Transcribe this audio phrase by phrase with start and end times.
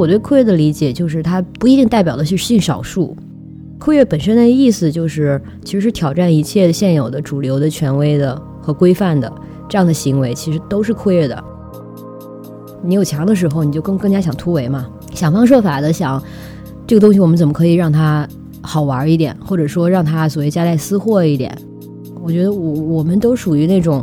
[0.00, 3.14] 我对 queer 的理解就是，它不一定代表的是性少数。
[3.78, 9.30] queer 本身的意思就是，其实是挑战一切现有的主流的权威的和规范的
[9.68, 11.44] 这样的行为，其实都是 queer 的。
[12.82, 16.22] 你有墙的时候，你就更更加想突围嘛，想方设法的想
[16.86, 18.26] 这个东西我们怎么可以让它
[18.62, 21.54] 好玩一点，或者说让它所谓夹带私货一点。
[22.22, 24.02] 我觉得我我们都属于那种，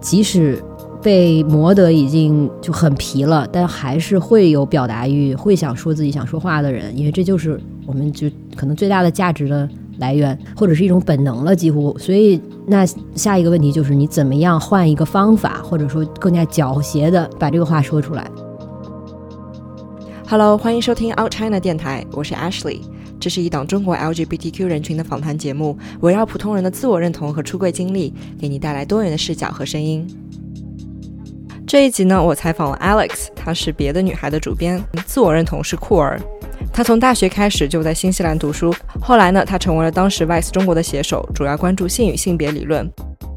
[0.00, 0.60] 即使。
[1.06, 11.96] 被磨得已经就很皮了，但还是会有表达欲，会想说自己想说话的人，因为这就是我们就可能最大的价值的来源，或者是一种本能了，几乎。
[11.96, 12.84] 所以，那
[13.14, 18.28] 下一个问题就是你怎么样换一个方法，或者说更加狡黠的把这个话说出来。
[20.26, 22.80] Hello，欢迎收听 Out China 电台，我是 Ashley，
[23.20, 30.04] 这是一档中国 LGBTQ 人群的访谈节目，围绕普通人的自我认同和出柜经历，给你带来多元的视角和声音。
[31.66, 36.20] 这一集呢，我采访了 Alex，她是别的女孩的主编，自我认同是酷儿。
[36.72, 42.88] 她从大学开始就在新西兰读书，后来呢，她成为了当时 Vice 中国的写手，主要关注性与性别理论。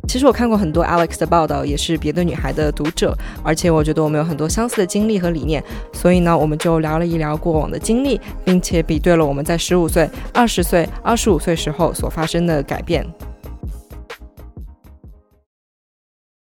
[0.07, 13.03] 其实我看过很多 Alex 的报道，也是别的女孩的读者，而且我觉得我们有很多相似的经历和理念，所以呢，我们就聊了一聊过往的经历，并且比对了我们在十五岁、二十岁、二十五岁时候所发生的改变。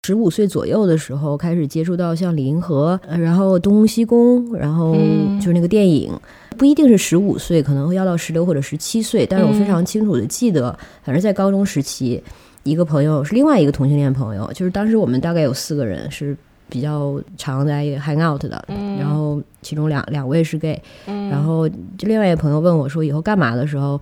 [0.05, 4.95] 十五岁左右的时候开始接触到像李银河，然后东宫西宫，然后
[5.41, 6.13] 就是那个电影，
[6.59, 9.25] 不一定是十五岁，可能会要到十六或者十七岁。
[9.25, 12.23] 但是我非常清楚的记得，反正在高中时期，
[12.65, 16.37] 一个朋友是另外一个同性恋朋友，就是当时我们大概有四个人是
[16.69, 23.99] 比较常在 hang out 的，然后其中两两位是 gay，然后就另外一个朋友问我说以后干嘛的时候，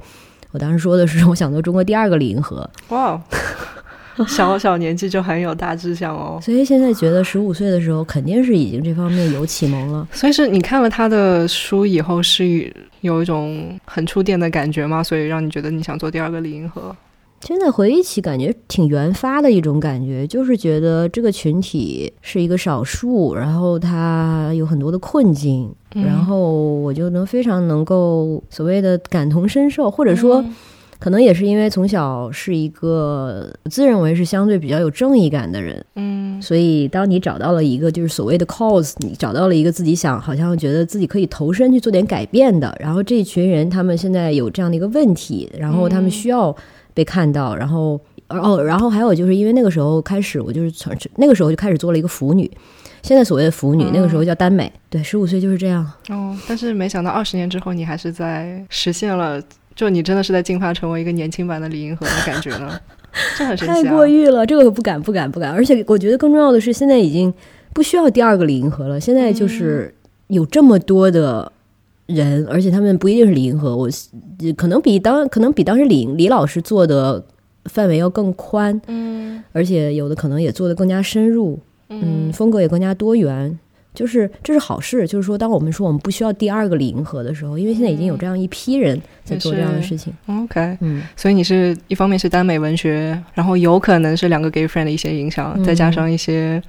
[0.50, 2.68] 我当时说的是我想做中国第二个李银河。
[2.88, 3.22] 哇。
[4.28, 10.06] 小小年纪就很有大志向哦，所以现在觉得十五岁的时候肯定是已经这方面有启蒙了。
[10.12, 15.02] 所以是你看了他的书以后是有一种很触电的感觉吗？
[15.02, 16.94] 所以让你觉得你想做第二个李银河？
[17.40, 30.44] 现在回忆起，感觉挺原发的一种感觉，就是觉得这个群体是一个少数，然后他有很多的困境，然后我就能非常能够所谓的感同身受，或者说。
[31.02, 46.54] 可能也是因为从小是一个自认为是相对比较有正义感的人，嗯，所以当你找到了一个就是所谓的 cause，你找到了一个自己想好像觉得自己可以投身去做点改变的，然后这一群人他们现在有这样的一个问题，然后他们需要
[46.94, 52.48] 被看到，然后哦，然后还有就是因为那个时候开始，我就是从那个时候就开始做了一个腐女，
[53.02, 55.84] 现在所谓的腐女，那个时候叫耽美，对，十五岁就是这样。
[56.10, 59.42] 哦，但是没想到二十年之后，你还是在实现了。
[59.74, 62.78] 就你真的是在进化成为一个年轻版的李银河的感觉呢？
[63.36, 63.82] 这很神奇啊！
[63.82, 65.52] 太过誉了，这个不敢不敢不敢。
[65.52, 67.32] 而且我觉得更重要的是，现在已经
[67.74, 68.98] 不需要第二个李银河了。
[68.98, 69.94] 现在就是
[70.28, 71.52] 有这么多的
[72.06, 73.88] 人，而且他们不一定是李银河，我
[74.56, 77.22] 可能比当可能比当时李李老师做的
[77.66, 81.58] 范围要更宽，嗯，而且有的可能也做的更加深入，
[81.90, 83.58] 嗯，风格也更加多元。
[83.94, 90.12] 就是这是好事，就是说，当我们说我们不需要第二个李银河的时候，因为现在已经有这样一批人在做这样的事情。
[90.26, 96.62] OK，嗯，所以你是一方面是耽美文学，然后有可能是两个 gay friend 的一些影响，再加上一些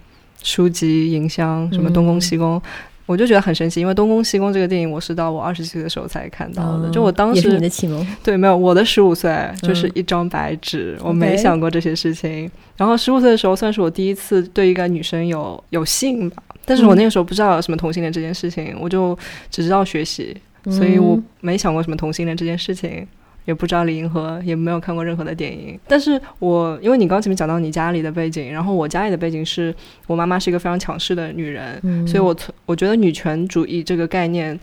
[0.44, 2.62] 书籍影响，什么东宫西宫，
[3.06, 3.80] 我就觉得很神奇。
[3.80, 8.06] 因为东宫西宫这个电影，我是到我二十岁的时候才看到的，就我当时你的启蒙。
[8.22, 12.52] 对，没有我的十五岁就是一张白纸，我没想过这些事情。
[12.76, 16.44] 然后十五岁的时候，算是我第一次对一个女生有有性吧。
[16.66, 19.18] 但是我那个时候不知道什么同性恋这件事情，我就
[19.50, 20.36] 只知道学习，
[20.70, 23.08] 所以我没想过什么同性恋这件事情，
[23.46, 25.80] 也不知道李银河，也没有看过任何的电影。
[25.88, 29.74] 但是我因为你刚前面讲到你家里的背景，然后我家里的背景是
[30.08, 32.36] 我妈妈是一个非常强势的女人，所以我
[32.66, 34.60] 我觉得女权主义这个概念。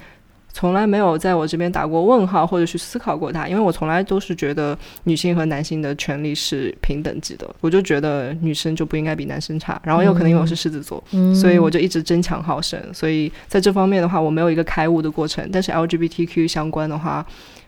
[0.52, 9.80] 从来没有在我这边打过问号，或者去思考过它，因为我从来都是觉得女性和男性的权利是平等级的，我就觉得女生就不应该比男生差。
[9.84, 11.02] 然后又可能因为我是狮子座，
[11.34, 12.78] 所以我就一直争强好胜。
[12.92, 15.48] 所以在这方面的话，我没有一个开悟的过程。
[15.52, 17.24] 但是 LGBTQ 相关的话，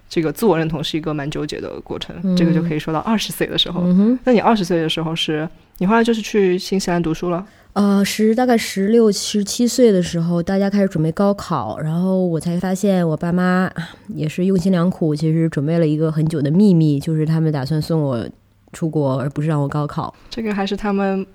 [0.08, 2.36] 这个自我认同是一个蛮纠结的过程。
[2.36, 3.82] 这个就可以说到二十岁的时候。
[4.24, 5.48] 那你二十岁的时候是，
[5.78, 7.46] 你后来就是去新西兰读书了？
[7.74, 13.70] 呃，十大概十六、十七岁的时候，大家开始准备高考，然后我才发现我爸妈
[14.08, 18.28] 也是用心良苦，其实准备了一个很久的秘密，就是他们打算送我
[18.72, 20.14] 出国，而不是让我高考。
[20.28, 21.26] 这个还是他们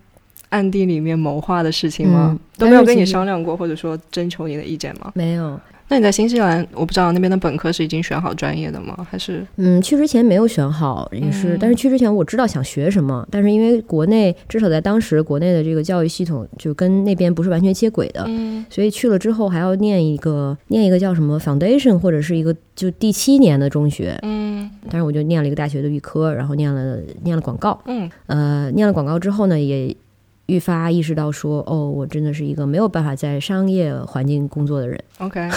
[0.49, 2.39] 暗地里面谋划的事情吗？
[2.55, 5.11] 都没有跟你商量过，或者说征求你的意见吗？
[5.15, 5.59] 没有。
[5.89, 9.07] 那你在新西兰，我不知道那边的本科是已经选好专业的吗？
[9.09, 9.45] 还是？
[9.55, 18.65] 嗯，去之前没有选好，也是，但是去之前我知道想学什么，但是因为国内至少在当时国内的这个教育系统就跟那边不是完全接轨的，嗯。
[18.69, 24.69] 所以去了之后还要念一个念一个叫什么 foundation 或者是一个就第七年的中学，嗯。
[24.89, 28.09] 但是我就念了一个大学的预科，然后念了念了广告，嗯。
[28.25, 29.95] 呃，念了广告之后呢，也
[30.47, 35.01] 愈发意识到说，哦，我真的是一个没有办法在商业环境工作的人。
[35.19, 35.49] ，OK。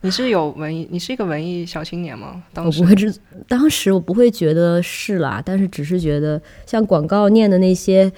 [0.00, 2.42] 你是有文艺， 你是一个文艺小青年吗？
[2.52, 3.14] 当时我不会知，
[3.46, 8.10] 当时我不会觉得是啦，但是只是觉得像广告念的那些，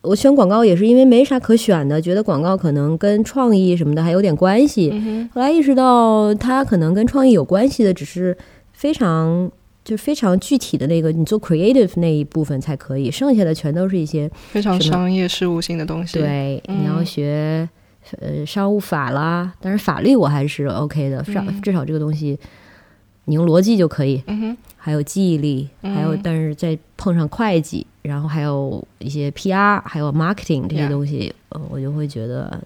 [0.00, 4.90] 我选广告也是因为没啥可选的，觉得广告可能跟创意什么的还有点关系。
[4.92, 8.36] 嗯，后来意识到它可能跟创意有关系的，只是
[8.72, 9.48] 非常
[9.88, 17.66] 就非常具体的那个，你做 creative 那一部分才可以，剩下的全都是一些非常商业事务性的东西。，对，嗯你要学
[18.20, 22.38] 呃商务法啦，但是法律我还是 OK 的，至少、嗯至少这个东西
[23.24, 24.22] 你用逻辑就可以。
[24.26, 32.62] 嗯哼，还有记忆力，还有嗯但是再碰上会计，然后还有一些 PR，还有 marketing 这些东西，呃，我就会觉得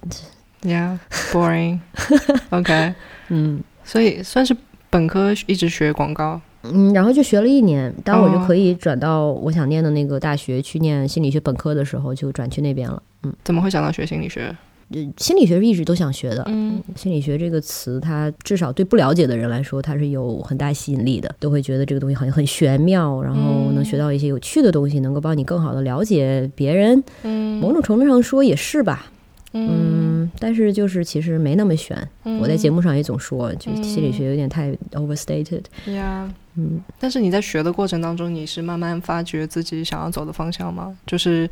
[0.62, 1.78] ，Yeah，boring。
[2.50, 2.94] OK，
[3.30, 4.56] 嗯所以算是
[4.90, 6.40] 本科一直学广告。
[6.64, 13.02] 嗯，然后就学了一年，当我就哦可以转到我想念的那个大学去念心理学本科的时候，就转去那边了。
[13.24, 14.54] 嗯，怎么会想到学心理学？
[14.94, 16.44] 呃心理学是一直都想学的。
[16.48, 27.02] 嗯心理学这个词，它至少对不了解的人来说，它是有很大吸引力的，都会觉得这个东西好像很玄妙，然后能学到一些有趣的东西，能够帮你更好的了解别人。
[27.22, 29.10] 嗯某种程度上说也是吧，
[29.52, 31.96] 嗯，嗯，但是就是其实没那么玄。
[32.40, 35.62] 我在节目上也总说，就嗯心理学有点太 overstated。
[35.86, 36.32] 呀。
[36.54, 40.94] 嗯，但是你在学的过程当中，你是慢慢发掘自己想要走的方向吗？
[41.06, 41.48] 就是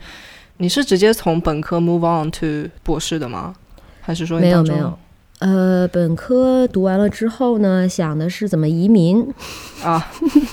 [0.58, 3.54] 你是直接从本科 move on to 博士的吗？
[4.02, 4.98] 还是说没有没有。
[5.38, 9.26] 呃，本科读完了之后呢，想的是怎么移民，
[9.82, 10.06] 啊？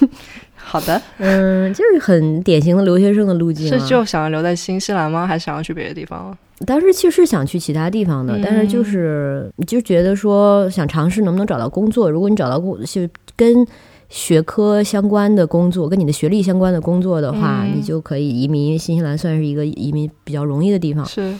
[0.68, 3.80] 好的，嗯，就是很典型的留学生的路径、啊。
[3.80, 5.26] 是就想要留在新西兰吗？
[5.26, 6.38] 还是想要去别的地方？
[6.66, 12.10] 当时其实想去其他地方的，嗯但是就是就觉得说想尝试能不能找到工作。
[12.10, 13.66] 如果你找到工，就跟
[14.10, 18.66] 学科相关的工作，跟你的学历相关的工作的话，嗯你就可以移民。
[18.68, 21.06] 因为新西兰算是一个移民比较容易的地方。
[21.06, 21.34] 是，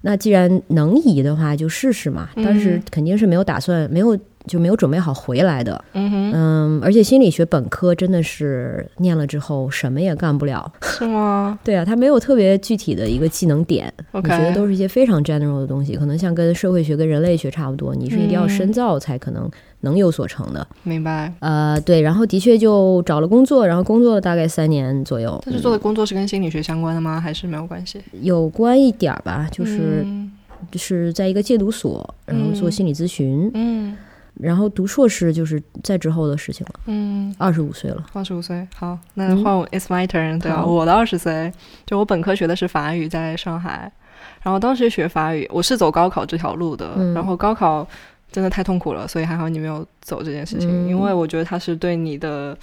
[0.00, 2.30] 那既然能移的话，就试试嘛。
[2.36, 5.84] 嗯但是肯定是没有打算，没有就没有准备好回来的。
[5.92, 10.70] 嗯哼，嗯，而且心理学本科真的是念了之后什么也干不了。
[10.82, 13.92] 是吗 对啊，它没有特别具体的一个技能点。
[14.12, 19.50] 你学的都是一些非常 general 的东西，可能像跟社会学、跟人类学差不多，你是一定要嗯深造才可能
[19.80, 20.66] 能有所成的。
[20.82, 21.32] 明白。
[21.40, 27.20] 呃，对，然后的确就找了工作，然后工作了大概三年左右，但是做的工作是跟心理学相关的吗？
[27.20, 28.00] 还是没有关系？
[28.20, 30.30] 有关一点儿吧，就是、嗯
[30.74, 33.96] 是在一个戒毒所，然后做嗯心理咨询，嗯
[34.34, 38.04] 然后读硕士就是在之后的事情了，嗯，二十五岁了。
[38.12, 38.66] 二十五岁。
[38.74, 40.40] 好，那嗯换我、i t s my turn。
[40.40, 41.52] 对啊，我的二十岁，
[41.86, 43.90] 就我本科学的是法语，在上海。
[44.42, 46.92] 然后当时学法语，我是走高考这条路的。
[46.96, 47.86] 嗯然后高考
[48.30, 52.56] 真的太痛苦了，所以还好你没有走这件事情，嗯因为我觉得它是对你的，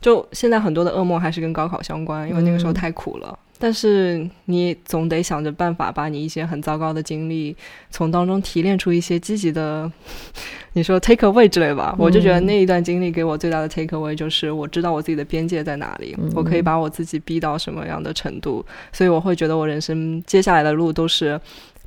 [0.00, 3.38] 就现在很多的噩梦还是跟高考相关，因为那个时候嗯太苦了。
[3.58, 7.56] 但是你总得想着办法，把你一些很糟糕的经历
[7.90, 9.90] 从当中提炼出一些积极的，
[10.74, 11.94] 你说 take away 之类吧。
[11.98, 21.40] 我就觉得嗯那一段经历给我最大的 take away 就是我知道我自己的边界在哪里，嗯我可以把我自己逼到什么样的程度，所以我会觉得我人生接下来的路都是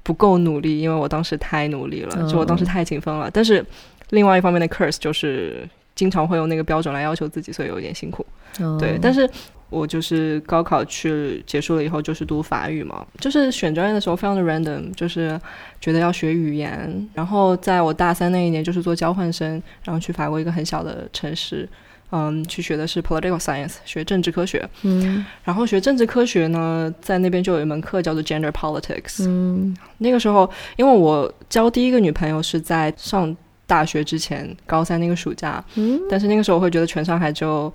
[0.03, 3.29] 不够努力，因为我当时太努力了，就我当时哦太勤奋了。
[3.29, 3.63] 但是
[4.11, 8.25] 另外一方面的 curse 就是经常会用那个标准来要求自己，所以有点辛苦。
[8.61, 9.29] 哦对，但是
[9.69, 15.39] 我就是高考去结束了以后，就是读法语嘛，就是选专业的时候非常的 random，就是
[15.81, 21.67] 觉得要学语言，然后在我大三那一年就是做交换生，然后去法国一个很小的城市。
[22.09, 24.65] 嗯，去学的是 political science，学政治科学。
[24.83, 29.25] 嗯然后学政治科学呢，在那边就有一门课叫做 gender politics。
[29.27, 37.73] 嗯那个时候，因为我交第一个女朋友是在上大学之前，高三那个暑假，嗯但是那个时候我会觉得全上海只有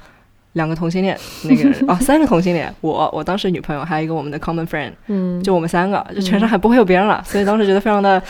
[0.55, 8.23] 两个同性恋，那个人 哦，三个同性恋，我我当时女朋友还有一个我们的 common friend，嗯，就我们三个，就全上海不会有别人了，所以当时觉得非常的。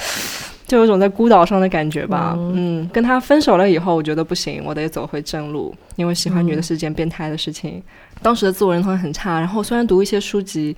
[0.64, 7.82] 就有种在孤岛上的感觉吧，嗯嗯，跟他分手了以后，我觉得不行，我得走回正路，因为喜欢女的嗯是件变态的事情。
[8.22, 10.74] 当时的自我认同很差，然后虽然读一些书籍，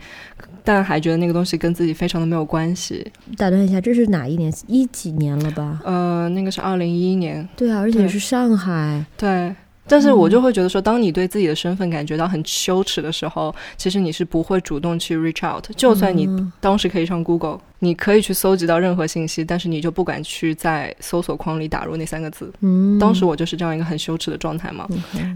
[0.64, 3.06] 但还觉得那个东西跟自己非常的没有关系。
[3.36, 4.52] 打断一下，这是哪一年？
[4.66, 5.80] 一几年了吧？
[5.84, 9.54] 呃，那个是二零一一年，对啊，而且是上海，对，
[9.86, 16.28] 但是我就会觉得说，当你对自己的身份感觉到很羞耻的时候，其实你是不会主动去 reach out，就算你
[16.60, 17.60] 当时可以上 Google。
[17.80, 22.50] 你可以去搜集到任何信息，但是你就不敢去在搜索框里打入那三个字。
[22.60, 24.88] 嗯，当时我就是这样一个很羞耻的状态嘛。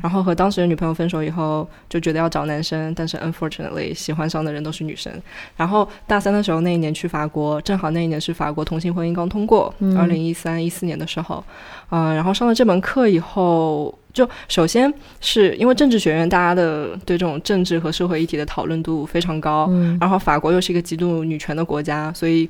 [0.03, 5.13] 然后和当时的女朋友分手以后，就觉得要找男生，但是 unfortunately 喜欢上的人都是女生。
[5.59, 11.45] 然后大三的时候那一年去法国，正好那一年是法国同性婚姻刚通过，二零一三一四年的时候，
[11.91, 13.95] 嗯，然后上了这门课以后。
[14.19, 19.71] 就首先是因为政治学院，大家的对这种政治和社会议题的讨论度非常高。
[20.01, 22.49] 然后法国又是一个极度女权的国家，所以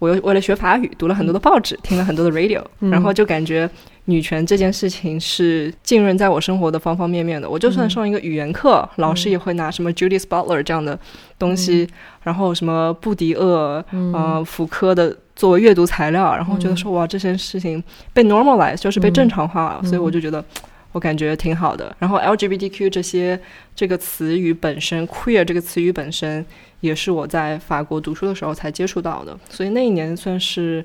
[0.00, 3.70] 我又为了学法语，读了很多的报纸，听了很多的 radio，然后就感觉
[4.06, 7.48] 女权这件事情是浸润在我生活的方方面面的。
[7.48, 10.98] 我就算上一个语言课，老师也会拿什么 Judith Butler 这样的
[11.38, 11.88] 东西，
[12.22, 17.82] 然后什么布迪厄、嗯，福柯的作为阅读材料，然后觉得说哇，这件事情
[18.12, 20.44] 被 normalize，就是被正常化了，所以我就觉得。
[20.92, 21.94] 我感觉挺好的。
[21.98, 23.38] 然后 LGBTQ 这些
[23.74, 26.42] 这个词语本身，queer 这个词语本身，
[26.80, 29.38] 也是我在法国读书的时候才接触到的。
[29.50, 30.82] 所以那一年算是。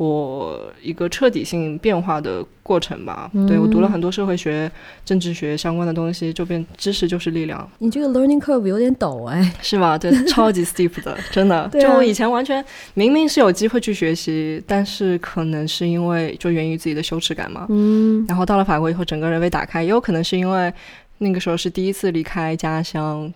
[0.00, 4.70] 我一个彻底性变化的过程吧，对我读了很多社会学、
[5.04, 7.70] 政治学相关的东西，就变知识就是力量。
[7.80, 9.98] 你这个 learning curve 有点陡哎，是吧？
[9.98, 11.68] 对， 超级 steep 的，真的。
[11.78, 12.64] 就我以前完全
[12.94, 17.66] 明明是有机会去学习，但是可能是因为就源于自己的羞耻感嘛。
[17.68, 18.24] 嗯。
[18.26, 20.72] 然后到了法国以后，整个人被打开，也有可能是因为
[21.18, 23.30] 那个时候是第一次离开家乡。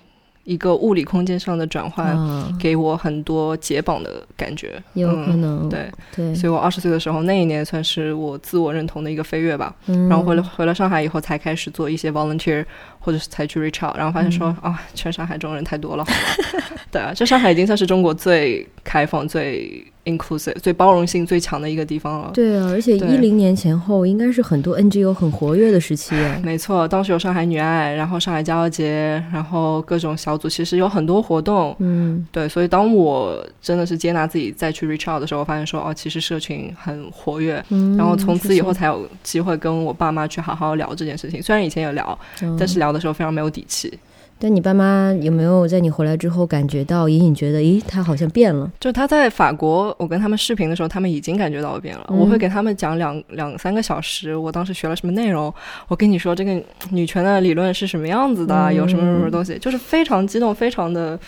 [0.44, 2.16] 一个物理空间上的转换，
[2.58, 5.68] 给我很多解绑的感觉，有可能。
[5.68, 5.90] 对。
[6.14, 9.74] 对，所以我二十岁的时候，那一年算是我自我认同的一个飞跃吧。
[9.86, 12.64] 然后回来回了上海以后，才开始做一些 volunteer，
[13.04, 16.04] 或者是才去 reach out，然后发现说啊，全上海中人太多了，
[16.90, 19.84] 对啊，这上海已经算是中国最开放、最。
[20.06, 22.30] inclusive 最包容性最强的一个地方了。
[22.34, 26.14] 对啊，而且一零年前后应该是很多 NGO 很活跃的时期。
[26.42, 31.74] 没错，当时有上海女爱，然后上海骄傲节，然后各种小组，其实有很多活动。
[31.78, 37.64] 嗯，对，所以当我真的是接纳自己再去 reach out 的时候，我发现说哦，其实社群很活跃。
[37.70, 41.42] 嗯，然后从此以后才有机会跟我爸妈去好好聊这件事情。
[41.42, 42.18] 虽然以前有聊，
[42.58, 43.92] 但是聊的时候非常没有底气。
[44.36, 48.70] 但你爸妈有没有在你回来之后感觉到隐隐觉得，咦，他好像变了？
[48.80, 52.04] 就他在法国，我跟他们视频的时候，他们已经感觉到我变了。
[52.08, 55.52] 我会给他们讲两两三个小时，我当时学了什么内容。
[55.88, 56.60] 我跟你说，这个
[56.90, 61.18] 女权的理论是什么样子的，有什么什么东西，就是非常激动，非常的。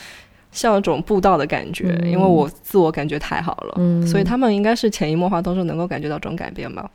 [0.53, 6.91] 像一种布道的感觉，因为我自我感觉太好了，嗯所以他们应该是潜移默化当中能够感觉到这种改变吧。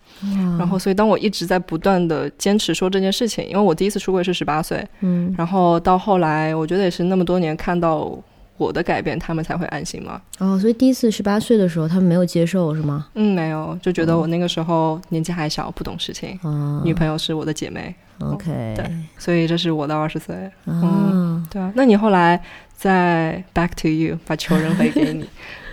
[0.57, 8.11] 然后，所以当我一直在不断的坚持说这件事情，因为我第一次出柜是十八岁，嗯，然后到后来，我觉得也是那么多年看到
[8.57, 10.21] 我的改变，他们才会安心嘛。
[10.39, 13.07] 哦，所以第一次十八岁的时候，他们没有接受是吗？
[13.13, 16.39] 嗯，没有，就觉得我那个时候年纪还小，不懂事情。
[16.83, 17.93] 女朋友是我的姐妹。
[18.19, 18.85] OK，对，
[19.17, 20.35] 所以这是我的二十岁。
[20.67, 22.41] 嗯，对啊，那你后来？
[22.81, 25.23] 再 back to you，把球扔回给你，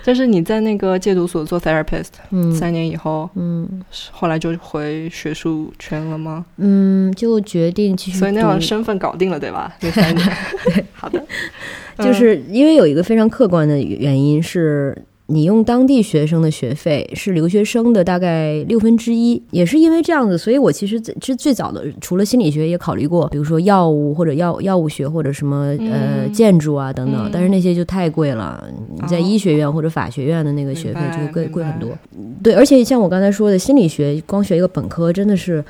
[0.03, 3.67] 就是你在那个戒毒所做 therapist，嗯三年以后，嗯，
[4.11, 6.45] 后来就回学术圈了吗？
[6.57, 8.19] 嗯，就决定继续。
[8.19, 9.75] 所以那样身份搞定了，对吧？
[9.81, 10.37] 那三年，
[10.93, 11.25] 好的，
[11.97, 14.95] 就是因为有一个非常客观的原因是。
[15.31, 28.67] 你用当地学生的学费是留学生的大概六分之一，也是因为这样子，所以我其实最最早的除了心理学也考虑过，比如说药物或者药药物学或者什么呃建筑啊等等，但是那些就太贵了。
[28.95, 31.89] 你在医学院或者法学院的那个学费就会贵贵很多。
[32.41, 35.63] 对，而且像我刚才说的，心理学光学一个本科真的是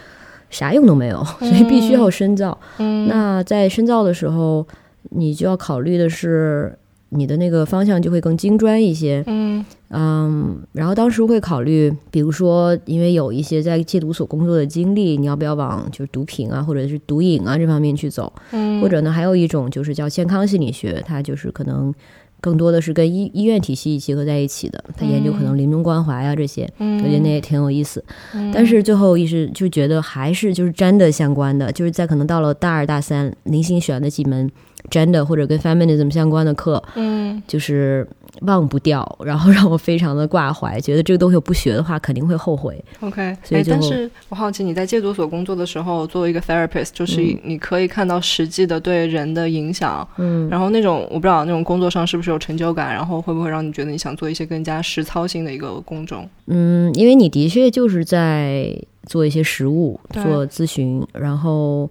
[0.49, 2.57] 啥用都没有，所以必须要深造。
[2.77, 4.65] 那在深造的时候，
[5.09, 6.73] 你就要考虑的是。
[7.09, 9.65] 你的那个方向就会更精专一些，嗯。
[9.91, 21.91] 嗯，然后当时会考虑，比如说，因为有一些在戒毒所工作的经历，你要不要往就是毒品啊，或者是毒瘾啊这方面去走，嗯，或者呢，还有一种就是叫健康心理学，它就是可能
[22.39, 28.05] 更多的是跟医医院体系结合在一起的，它研究可能临终关怀啊这些，我觉得那也挺有意思，
[28.53, 34.47] 但是最后一是就觉得还是就是真的相关的，就是在可能到了大二大三，零星选的几门。
[34.89, 38.07] Gender 或者跟 feminism 相关的课，嗯，就是
[38.41, 42.83] 忘不掉，然后让我非常的挂怀，觉得这个东西我不学的话肯定会后悔。
[43.01, 56.27] OK，所以但是我好奇你在戒毒所工作的时候，作为一个 therapist，就是你可以看到实际的对人的影响，嗯，然后那种我不知道那种工作上是不是有成就感，然后会不会让你觉得你想做一些更加实操性的一个工种？
[56.47, 61.89] 嗯，因为你的确就是在做一些实务，做咨询，然后。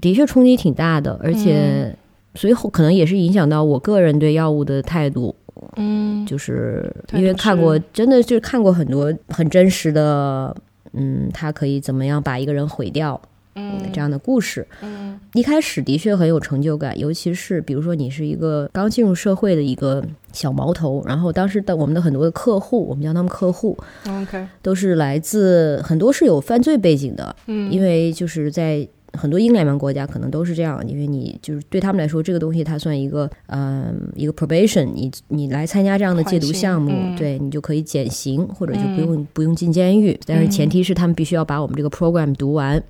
[0.00, 1.94] 的确冲击挺大的，而且，
[2.34, 5.34] 所以可能也是影响到我个人对药物的态度。
[5.76, 10.54] 嗯，就是因为看过，真的就是看过很多很真实的，
[10.92, 13.20] 嗯，他可以怎么样把一个人毁掉。
[13.54, 14.66] 嗯这样的故事。
[14.80, 23.76] 嗯，一开始的确很有成就感，尤其是比如说你是一个刚进入社会的一个小毛头，然后当时的我们的很多的客户，我们叫他们客户
[24.08, 28.88] ，OK，都是来自很多是有犯罪背景的，嗯，因为就是在。
[29.12, 42.82] 很多英联邦国家可能都是这样，因为你就是对他们来说，这个东西它算一个，嗯，一个 probation，你你来参加这样的戒毒项目，对你就可以减刑，或者就不用不用进监狱，但是前提是他们必须要把我们这个 program 读完。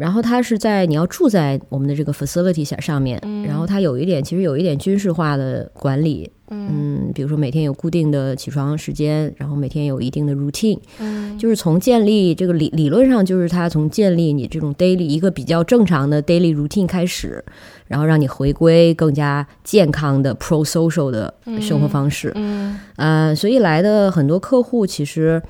[0.00, 6.30] 然后它是在你要住在我们的这个 facility 下上面，然后它有一点其实有一点军事化的管理。
[6.50, 17.44] 嗯，比如说每天有固定的起床时间，然后每天有一定的 routine，嗯，就是从建立这个理理论上，就是他从建立你这种 daily 一个比较正常的 daily routine 开始，
[17.86, 25.42] 然后让你回归更加健康的 pro social 的生活方式，嗯，呃，所以来的很多客户其实。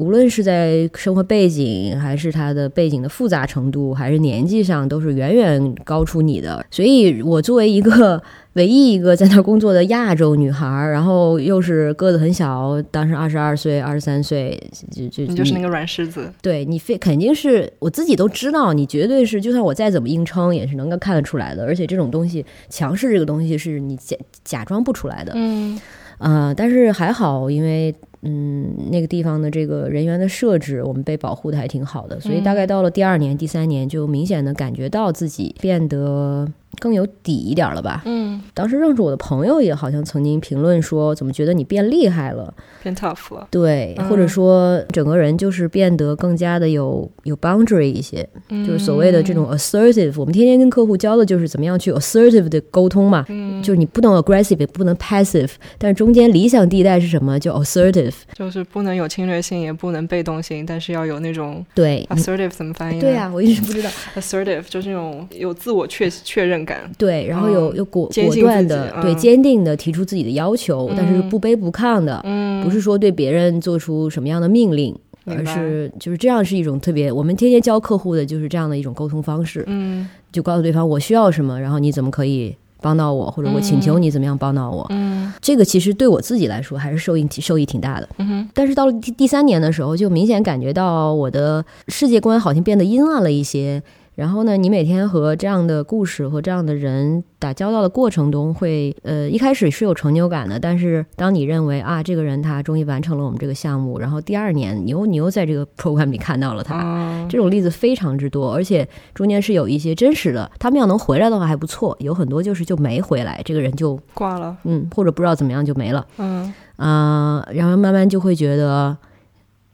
[0.00, 6.64] 无论是在生活背景，还是他的背景的复杂程度，还是年纪上，都是远远高出你的。
[6.70, 8.20] 所以，我作为一个
[8.54, 14.58] 唯一一个在那工作的亚洲女孩，然后又是个子很小，当时二十二岁、二十三岁，
[14.90, 16.32] 就就你就是那个软柿子。
[16.40, 21.64] 对你非肯定是我自己都知道，你绝对是，就算我再怎么硬撑，也是能够看得出来的。
[21.64, 25.32] 而且这种东西，强势这个东西是你假假装不出来的。
[25.34, 25.78] 嗯，
[26.18, 27.94] 呃，但是还好，因为。
[28.22, 36.46] 嗯，那个地方的这个人员的设置，我们被保护的还挺好的，所以大概到了第二年、第三年，就明显的感觉到自己变得。
[36.78, 38.00] 更有底一点了吧？
[38.06, 43.46] 嗯，当时认识我的朋友也好像曾经评论说，怎么觉得你变厉害了，变 tough 了？
[43.50, 50.14] 对，或者说整个人就是变得更加的有有 boundary 一些，就是所谓的这种 assertive。
[50.16, 53.26] 我们天天跟客户教的就是怎么样去 assertive 的沟通嘛，
[53.62, 57.38] 就是你不能 aggressive，也不能 passive，但是中间理想地带是什么？
[57.38, 63.00] 就 assertive，就是不能有侵略性，也不能被动性，但是要有那种对 assertive 怎么翻译？
[63.00, 63.90] 对啊，我一直不知道。
[64.16, 66.90] Assertive 就是那种有自我确确认感。
[66.98, 72.50] 对，然后有有果果断的，对，坚定的提出自己的要求，但是不卑不亢的，嗯。
[72.60, 93.82] 不是说对别人做出什么样的命令，而是就是这样是一种特别，我们天天教客户的就是这样的一种沟通方式，嗯，就告诉对方我需要什么，然后你怎么可以帮到我，或者我请求你怎么样帮到我，嗯，这个其实对我自己来说还是受益受益挺大的，嗯，但是到了第第三年的时候，就明显感觉到我的世界观好像变得阴暗了一些。
[94.20, 100.60] 然后呢，你每天和这样的故事和这样的人打交道的过程中，会呃一开始是有成就感的。
[100.60, 110.50] 但是当你认为啊，这个人他终于完成了我们这个项目，然后第二年你又你又在这个 program 里看到了他，这种例子非常之多，而且中间是有一些真实的。
[110.58, 118.94] 他们要能回来的话还不错，有很多就是就没回来，这个人就挂了，嗯，或者不知道怎么样就没了，嗯啊，然后慢慢就会觉得。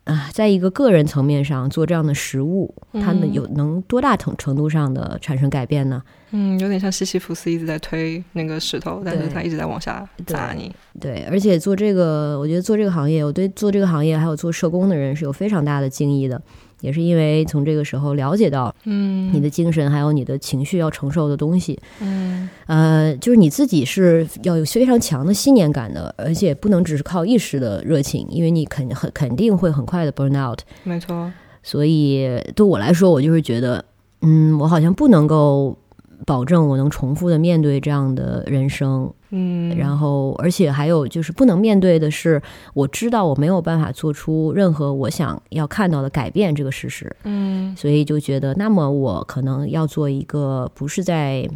[0.06, 6.00] 啊，在一个个人层面上做这样的实物，他们有能多大程程度上的产生改变呢？
[6.30, 10.72] 嗯，有点像西西弗斯一直在推那个石头，但是他一直在往下砸你。
[11.00, 16.40] 对，而且做这个，我觉得做这个行业，我对做这个行业还有做社工的人是有非常大的敬意的。
[16.80, 30.60] 也是因为从这个时候了解到，嗯，你的精神还有你的情绪要承受的东西，嗯，呃，就是你自己是要有非常强的信念感的，而且不能只是靠一时的热情，因为你肯很肯定会很快的 burn out。
[30.82, 31.32] 没错。
[31.62, 33.84] 所以对我来说，我就是觉得，
[34.22, 35.76] 嗯，我好像不能够。
[36.24, 42.40] 保证我能重复的面对这样的人生，嗯，然后而且还有就是不能面对的是，
[42.72, 51.48] 我知道我没有办法做出任何我想要看到的改变这个事实，嗯，所以就觉得那么我可能要做一个不是在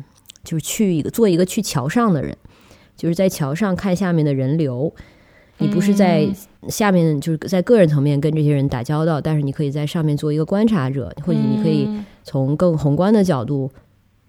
[0.45, 2.37] 就是去一个做一个去桥上的人，
[2.97, 4.93] 就是在桥上看下面的人流，
[5.59, 6.29] 你不是在
[6.69, 11.89] 下面就是在个人层面跟这些人打交道，但是你可以在上面做一个观察者，或者你可以
[12.25, 13.71] 从更宏观的角度。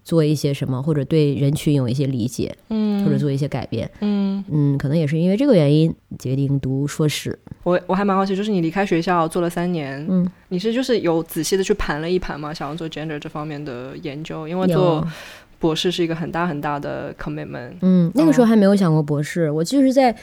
[0.03, 7.37] 做一些什么，或者对人群有一些理解，嗯，或者做一些改变，嗯嗯，可能也是因为这个原因决定读硕士。
[7.63, 12.53] 我我还蛮好奇，就是你离开学校做了三年，嗯，你是就是有仔细的去盘了一盘吗？
[12.53, 14.47] 想要做 gender 这方面的研究？
[14.47, 15.07] 因为做
[15.59, 17.73] 博士是一个很大很大的 commitment。
[17.81, 20.15] 嗯，那个时候还没有想过博士，我就是在。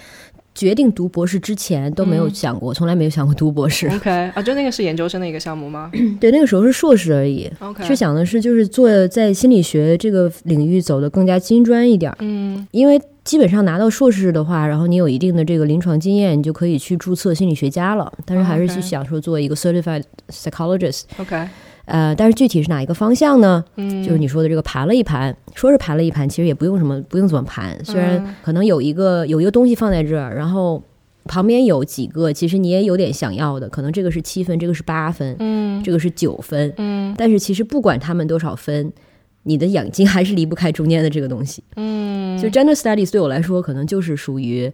[0.54, 3.88] 决定读博士之前都没有想过，从来没有想过读博士。
[3.88, 5.90] OK 啊，就那个是研究生的一个项目吗？
[6.20, 7.48] 对，那个时候是硕士而已。
[7.60, 12.12] OK，是想的是就是做在心理学这个领域走的更加精专一点。
[12.18, 18.12] 嗯，因为基本上拿到硕士的话，然后你有一定的这个临床经验，你就可以去注册心理学家了。
[18.24, 21.02] 但是还是去想说做一个 certified psychologist。
[21.18, 21.46] OK。
[21.88, 23.64] 呃，但是具体是哪一个方向呢？
[23.76, 27.82] 嗯，就是你说的这个盘了一盘，说是盘了一盘，其实也不用什么，不用怎么盘。
[27.84, 30.82] 虽然可能有一个有一个东西放在这儿，然后
[31.24, 38.92] 旁边有几个，其实你也有点想要的，可能这个是七分，这个是八分，嗯这个是九分，嗯但是其实不管他们多少分，
[39.44, 41.62] 你的眼睛还是离不开中间的这个东西。
[41.76, 44.70] 嗯，就 gender studies 对我来说，可能就是属于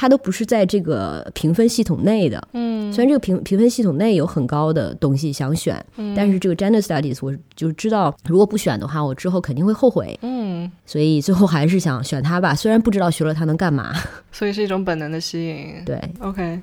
[0.00, 2.40] 它都不是在这个评分系统内的。
[2.52, 10.16] 嗯虽然这个评评分系统内有很高的东西想选，嗯但是这个 gender studies 我就知道，如果不选的话，我之后肯定会后悔。
[10.22, 13.92] 嗯，所以最后还是想选它吧，虽然不知道学了它能干嘛。
[14.30, 15.84] 所以是一种本能的吸引。
[15.84, 16.60] 对，OK，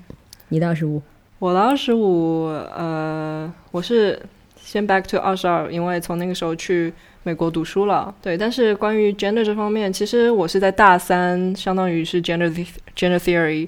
[0.48, 1.02] 你的二十五，
[1.40, 4.18] 我的二十五，呃，我是
[4.56, 6.94] 先 back to 二十二，因为从那个时候去
[7.26, 8.14] 美国读书了。
[8.22, 12.48] 对，但是关于 gender 这方面，其实我是在大三，相当于是 gender
[12.96, 13.68] gender theory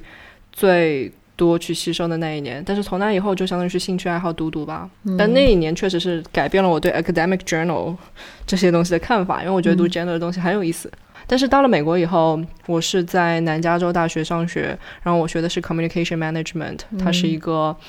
[0.52, 2.63] 最多去吸收的那一年。
[2.63, 4.88] 但是从那以后，就相当于是兴趣爱好读读吧。
[5.17, 7.96] 但那一年确实是改变了我对 academic journal
[8.46, 10.91] 这些东西的看法，因为我觉得读 gender 的东西很有意思。
[11.26, 17.76] 但是到了美国以后，我是在南加州大学上学，然后我学的是 communication management，它是一个。
[17.80, 17.86] 嗯，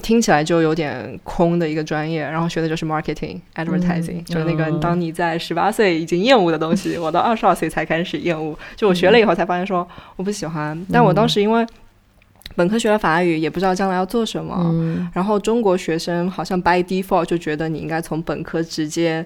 [0.00, 8.58] 听起来就有点空的一个专业，然后学的就是 marketing advertising，、嗯就是那个哦当你在十八岁已经厌恶的东西，我到二十二岁才开始厌恶。
[8.76, 11.66] 就我学了以后才发现说我不喜欢，但我当时因为
[12.54, 15.08] 本科学了法语，也不知道将来要做什么，嗯。
[15.12, 19.24] 然后中国学生好像 by default 就觉得你应该从本科直接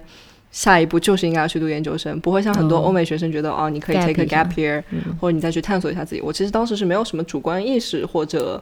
[0.51, 2.81] 下一步就是应该要去读研究生，不会像很多哦。
[2.81, 5.15] 欧美学生觉得哦你可以 take a gap year，、嗯。
[5.19, 6.21] 或者你再去探索一下自己。
[6.21, 8.61] 我其实当时是没有什么主观意识或者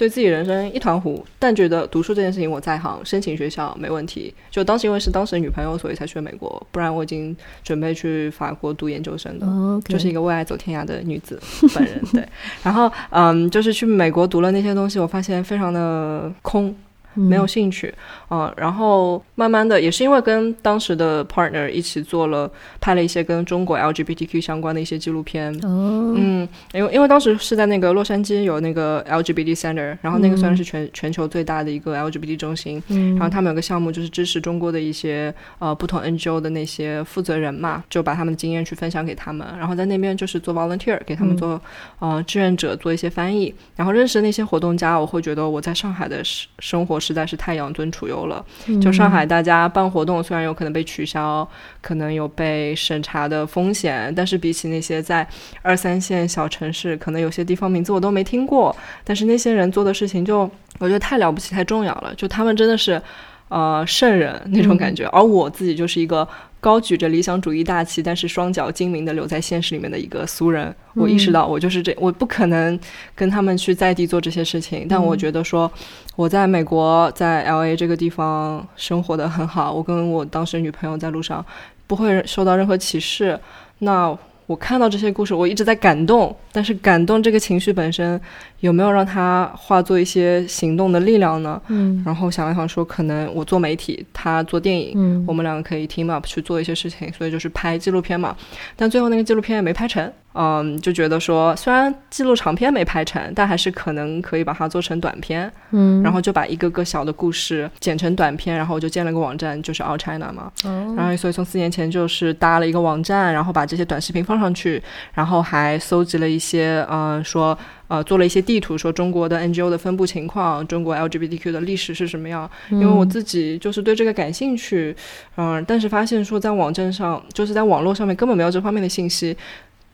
[0.00, 4.32] 对自己人生一团糊，但觉得读书这件事情我在行，申请学校没问题。
[4.50, 9.46] 就当时因为是当时的女朋友，所以才去了美国，不然我已经准备去法国读研究生的。
[9.86, 11.38] 就是一个为爱走天涯的女子
[11.74, 12.26] 本人，对。
[12.62, 16.74] 然后，嗯，就是去美国读了那些东西，我发现非常的空，
[17.14, 17.92] 没有兴趣，
[18.28, 18.52] 嗯。
[18.56, 33.14] 然后慢慢的，也是因为跟当时的 partner 一起做了，拍了一些跟中国 LGBTQ 相关的一些纪录片，哦，嗯，因为因为当时是在那个洛杉矶有那个 LGBT Center，然后那个算是全、全球最大的一个 LGBT 中心，嗯。
[33.14, 41.60] 然后他们有个项目就是支持中国的一些呃不同 NGO 的那些负责人嘛，就把他们的经验去分享给他们，然后在那边就是做 volunteer 给他们做、
[42.00, 48.44] 呃志愿者做一些翻译，然后认识那些活动家，我会觉得我在上海的生生活实在是太养尊处优了，
[48.80, 51.48] 就上海大家办活动虽然有可能被取消，
[51.80, 55.26] 可能有被审查的风险，但是比起那些在
[55.62, 63.00] 二三线小城市，可能有些地方名字我都没听过，但是那些人做的事情就我觉得太了不起、太重要了，就他们真的是
[63.48, 66.28] 呃圣人那种感觉，而我自己就是一个。
[66.60, 72.78] 高举着理想主义大旗，但是双脚精明的留在现实里面的一个俗人，我意识到我就是这，我不可能
[73.14, 74.86] 跟他们去在地做这些事情。
[74.88, 75.70] 但我觉得说，
[76.16, 81.44] 我在美国，在 L A 这个地方生活的很好，我跟我当时女朋友在路上
[81.86, 83.40] 不会受到任何歧视。
[83.78, 84.14] 那
[84.50, 88.20] 我看到这些故事，我一直在感动，但是感动这个情绪本身
[88.58, 91.62] 有没有让它化作一些行动的力量呢？
[91.68, 98.36] 嗯然后想了想说，可能我做媒体，他做电影，嗯我们两个可以 team up 去做一些事情，所以就是拍纪录片嘛。
[98.74, 110.52] 但最后那个纪录片也没拍成，嗯，就觉得说虽然记录长片没拍成，但还是可能可以把它做成短片，嗯，然后就把一个个小的故事剪成短片，然后我就建了个网站，就是 All China 嘛。
[110.64, 114.82] 哦然后所以从四年前就是搭了一个网站，然后把这些短视频放上去，
[115.14, 117.56] 然后还搜集了一些，呃，说
[117.88, 122.48] 呃做了一些地图，说中国的 NGO 的分布情况，中国 LGBTQ 的历史是什么样。
[122.70, 124.94] 因为我自己就是对这个感兴趣，
[125.36, 129.36] 嗯、但是发现说在网站上，就是在网络上面根本没有这方面的信息。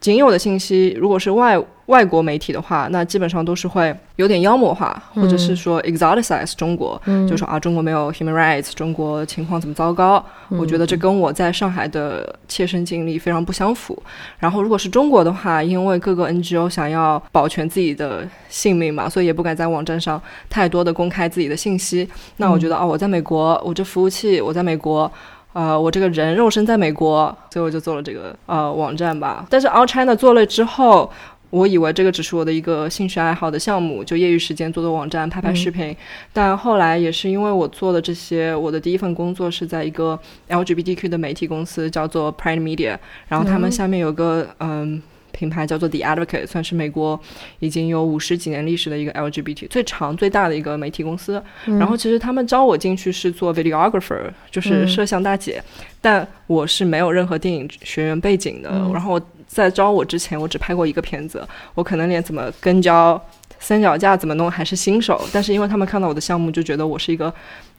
[0.00, 10.24] 仅有的信息，如果是外外国媒体的话，那基本上都是会有点妖魔化，或者是说 exoticize 中国，嗯就说啊中国没有 human rights，中国情况怎么糟糕。
[10.48, 14.00] 我觉得这跟我在上海的切身经历非常不相符。
[14.38, 22.08] 然后如果是中国的话，因为各个 NGO 想要保全自己的性命嘛，所以也不敢在网站上太多的公开自己的信息。
[22.36, 25.10] 那我觉得哦，我在美国，我这服务器我在美国。
[25.56, 29.46] 呃，我这个人肉身在美国，所以我就做了这个呃网站吧。
[29.48, 31.10] 但是 All China 做了之后，
[31.48, 35.96] 我以为这个只是我的一个兴趣爱好的项目，就业余时间做做网站、拍拍视频。
[36.30, 40.18] 但后来也是因为我做的这些，我的第一份工作是在一个
[40.50, 45.02] LGBTQ 的媒体公司，叫做 Pride Media，然后他们下面有个嗯。
[45.36, 47.20] 品牌叫做 The Advocate，算是美国
[47.58, 51.42] 已经有五十几年历史的一个 LGBT 最长最大的一个媒体公司。
[51.66, 55.62] 然后其实他们招我进去是做 videographer，就是摄像大姐，
[56.00, 58.70] 但我是没有任何电影学院背景的。
[58.92, 63.22] 然后在招我之前，我只拍过一个片子，我可能连怎么跟焦
[63.58, 65.22] 三脚架怎么弄还是新手。
[65.32, 67.32] 但是因为他们看到我的项目，就觉得我是一个。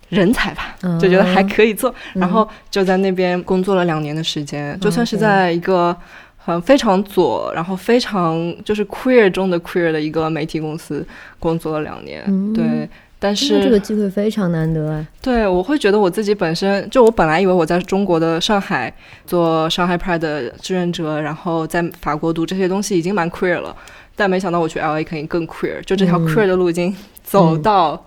[0.10, 5.94] 人才吧，就觉得还可以做，然后就在那边工作了两年的时间，就算是在一个
[6.54, 11.06] 很非常左，然后非常就是 queer 中的 queer 的一个媒体公司
[11.40, 12.24] 工作了两年。
[12.54, 15.06] 对，但是这个机会非常难得。
[15.22, 18.94] 对，我会觉得我自己本身就我本来以为我在中国的上海
[19.26, 23.76] 做上海 Pride 的志愿者，然后在法国读这些东西已经蛮 queer 了，
[24.16, 28.02] 但没想到我去 LA 肯定更 queer，就这条 queer 的路已经走到。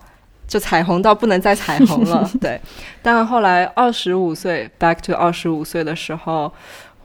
[0.48, 2.60] 就彩虹到不能再彩虹了，对。
[3.02, 6.52] 但后来二十五岁，back to 二十五岁的时候，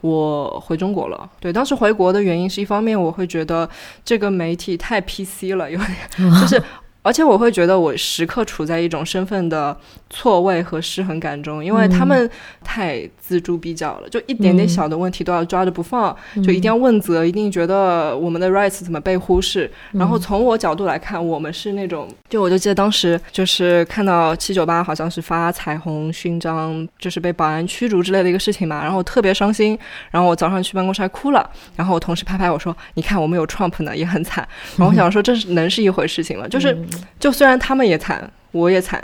[0.06, 1.28] 我回中国了。
[1.40, 3.68] 对，当时回国的原因是一方面，我会觉得
[4.04, 5.90] 这个媒体太 PC 了，有点
[6.40, 6.62] 就是。
[7.06, 9.76] 而且我会觉得我时刻处在一种身份的
[10.10, 12.28] 错位和失衡感中，因为他们
[12.64, 16.14] 太锱铢必较了，就一点点小的问题都要抓着不放，
[16.44, 19.70] 就一定要问责，一定觉得我们的 rights 怎么被忽视。
[19.92, 29.78] 然后从我角度来看，我们是那种，就我就记得当时就是看到七九八好像是发彩虹勋章，就是被保安驱逐之类的一个事情嘛，然后特别伤心。
[30.10, 36.48] 然后我早上去办公室还哭了，然后我同事拍拍我说：“你看我们有 Trump 呢，也很惨。”然后我想说，这是能是一回事情吗？
[36.48, 36.76] 就是。
[37.18, 39.02] 就虽然他们也惨，我也惨，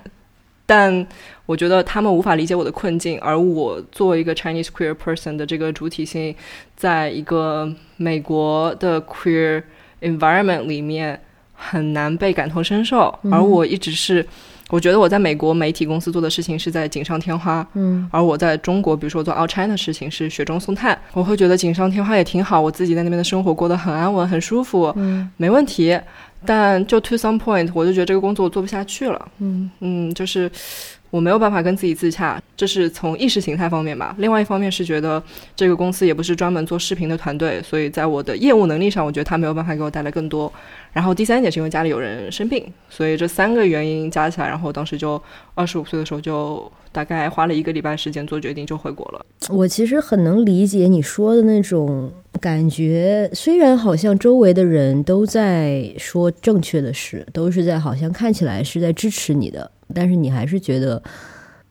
[0.67, 1.07] 但
[1.47, 6.35] 我觉得他们无法理解我的困境，而我作为一个 Chinese queer person 的这个主体性，
[6.77, 9.63] 在一个美国的 queer
[10.01, 11.21] environment 里面
[11.53, 13.17] 很难被感同身受。
[13.31, 14.27] 而我一直是，
[14.71, 20.99] 我觉得我在美国媒体公司做的事情是在锦上添花，嗯，而我在中国，比如说做 Out China 的事情是雪中送炭。
[21.13, 26.01] 我会觉得锦上添花也挺好，我自己在那边的生活过得很安稳、很舒服，嗯，没问题。
[26.45, 29.29] 但就 to some point，我就觉得这个工作我做不下去了。
[29.39, 30.51] 嗯嗯，就是
[31.13, 34.17] 我没有办法跟自己自洽，这是从意识形态方面吧。
[34.19, 35.23] 另外一方面是觉得
[35.55, 40.51] 这个公司也不是专门做视频的团队，所以在我的业务能力上，我觉得他没有办法给我带来更多。
[40.91, 45.23] 然后第三点是因为家里有人生病，所以这三个原因加起来，然后当时就
[45.55, 49.25] 二十五岁的时候就大概花了一个礼拜时间做决定，就回国了。
[49.51, 61.03] 我其实很能理解你说的那种感觉，虽然好像周围的人都在说正确的事，都是在好像看起来是在支持你的，但是你还是觉得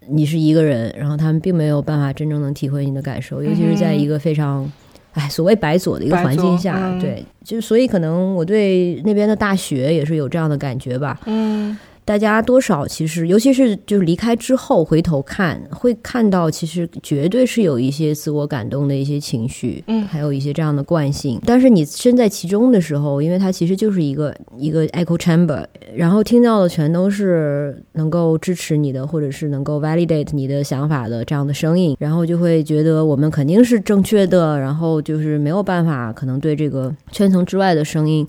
[0.08, 4.72] 你是一个人，然后他们并没有办法真正能体会你的感受，尤其是在一个非常。
[5.14, 11.20] 哎，所谓白左的一个环境下，对，就所以可能我对那边的大学也是有这样的感觉吧。
[11.26, 11.78] 嗯。
[12.12, 21.40] 大家多少其实，尤其是就是离开之后回头看，会看到其实绝对是有一些自我感动的一些情绪，嗯，还有一些这样的惯性。
[21.46, 38.28] 但是你身在其中的时候，因为它其实就是一个一个 echo chamber，然后听到的全都是能够支持你的，或者是能够 validate 你的想法的这样的声音，然后就会觉得我们肯定是正确的，然后就是没有办法可能对这个圈层之外的声音。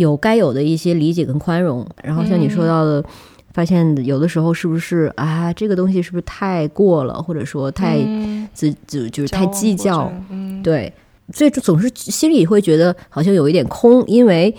[0.00, 3.04] 有该有的一些理解跟宽容，然后像你说到的，
[3.52, 7.98] 发现有的时候是不是啊，这个东西是不是太过了，或者说太
[8.54, 10.10] 自就就是太计较，
[10.62, 10.92] 对，
[11.32, 14.50] 所以总是心里会觉得好像有一点空，因为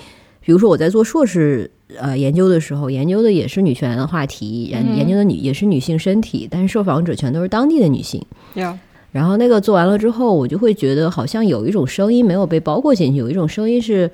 [0.46, 8.24] 比如说我在做硕士呃研究的时候，研究的也是女权的话题，研研究的女也是女性身体，但是受访者全都是当地的女性，
[9.12, 14.12] 然后那个做完了之后，我就会觉得好像有一种声音没有被包括进去，有一种声音是。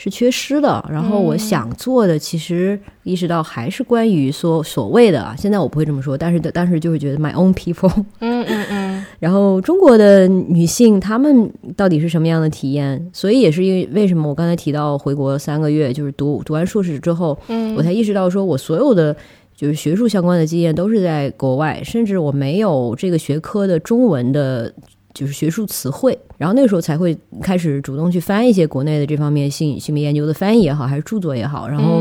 [0.00, 13.10] 是缺失的，然后我想做的，其实意识到还是关于说所谓的啊，现在我不会这么说，但是当时就是觉得 my own people， 嗯嗯嗯，然后中国的女性她们到底是什么样的体验？
[13.12, 19.16] 所以也是因为为什么我刚才提到回国三个月，就是读读完硕士之后，嗯，我才意识到说我所有的
[19.56, 24.72] 就是学术相关的经验都是在国外，甚至我没有这个学科的中文的。
[25.18, 32.00] 就是学术词汇，然后那个时候才会开始主动去翻一些国内的这方面性性别研究的翻译也好，还是著作也好，然后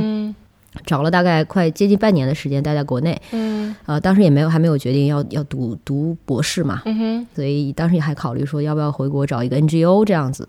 [0.85, 10.47] 找了大概快接近半年的时间待在国内，嗯，呃，当时也没有还没有决定要要读读博士嘛，嗯哼，所以当时也还考虑说要不要回国找一个 NGO 这样子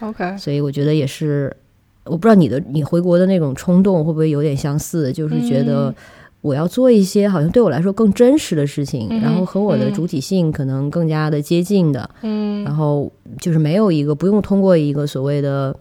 [0.00, 1.56] ，OK，所以我觉得也是，
[2.04, 5.94] 我不知道你的你回国的那种冲动会不会有点相似，就是觉得。
[6.42, 15.74] 我要做一些好像对我来说更真实的事情，然后和我的主体性可能更加的接近的，嗯，然后就是没有一个不用通过一个所谓的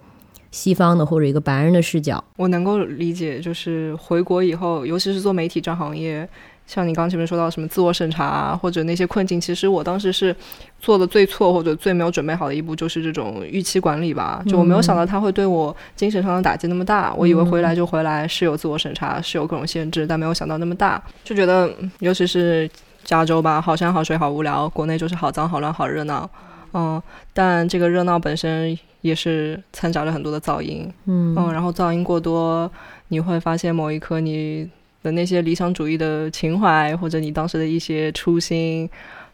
[0.52, 2.24] 西方的或者一个白人的视角。
[2.38, 6.30] 我能够理解，就是回国以后，尤其是做媒体这行业。
[6.68, 10.34] 像你刚前面说到什么自我审查啊，或者那些困境，其实我当时是
[10.80, 14.42] 做的最错或者最没有准备好的一步，就是这种预期管理吧。
[14.48, 17.14] 就我没有想到他会对我精神上的打击那么大。
[17.16, 21.02] 我以为回来就回来，是有自我审查，是有各种限制，但没有想到那么大。
[21.26, 21.70] 就觉得，
[22.00, 22.70] 尤其是
[23.04, 26.30] 加州吧，好山好水好无聊，国内就是好脏好乱好热闹。
[26.74, 27.02] 嗯，
[27.34, 30.90] 但这个热闹本身也是掺杂着很多的噪音。
[31.06, 32.72] 嗯嗯，然后噪音过多，
[33.10, 34.70] 你会发现某一刻你。
[35.04, 38.90] 的那些理想主义的情怀，或者你当时的一些初心，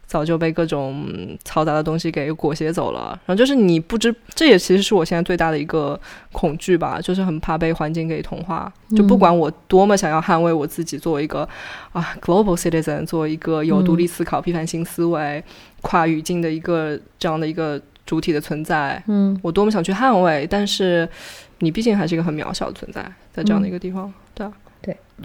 [0.06, 1.06] 早就被各种
[1.44, 3.10] 嘈杂的东西给裹挟走了。
[3.26, 6.00] 然后就是你不知，这也其实是我现在最大的一个
[6.32, 8.72] 恐惧吧，就是很怕被环境给同化。
[8.96, 11.48] 就不管我多么想要捍卫我自己，作为一个
[11.92, 15.44] 啊 global citizen，作为一个有独立思考、批判性思维、
[15.82, 21.08] 跨语境的一个这样的一个主体的存在，嗯，我多么想去捍卫，但是
[21.60, 23.04] 你毕竟还是一个很渺小的存在，
[23.34, 24.14] 在这样的一个地方。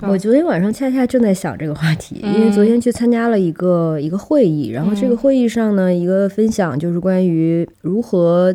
[0.01, 8.53] 我昨天晚上恰恰正在想这个话题，因为昨天去参加了一个一个会议，然后这个会议上呢，一个分享就是关于如何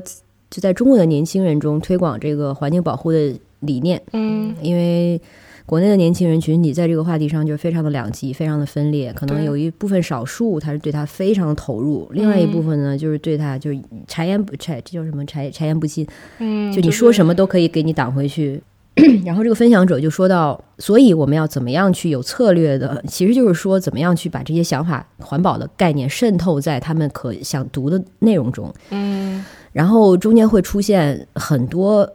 [0.50, 4.02] 就在中国的年轻人中推广这个环境保护的理念。
[4.14, 5.22] 嗯，因为
[5.66, 16.06] 国内的年轻人群体在这个话题上就非常的两极，非常的分裂，可能有一部分少数他是对他非常的投入，另外一部分呢就是对他就是柴言不柴，这叫什么柴柴言不进，
[16.40, 18.62] 嗯，就你说什么都可以给你挡回去。
[19.26, 28.74] 然后这个分享者就说到，所以我们要怎么样去有策略的，其实就是说怎么样去把这些想法、环保的概念渗透在他们可想读的内容中。
[28.90, 32.10] 嗯，然后中间会出现很多。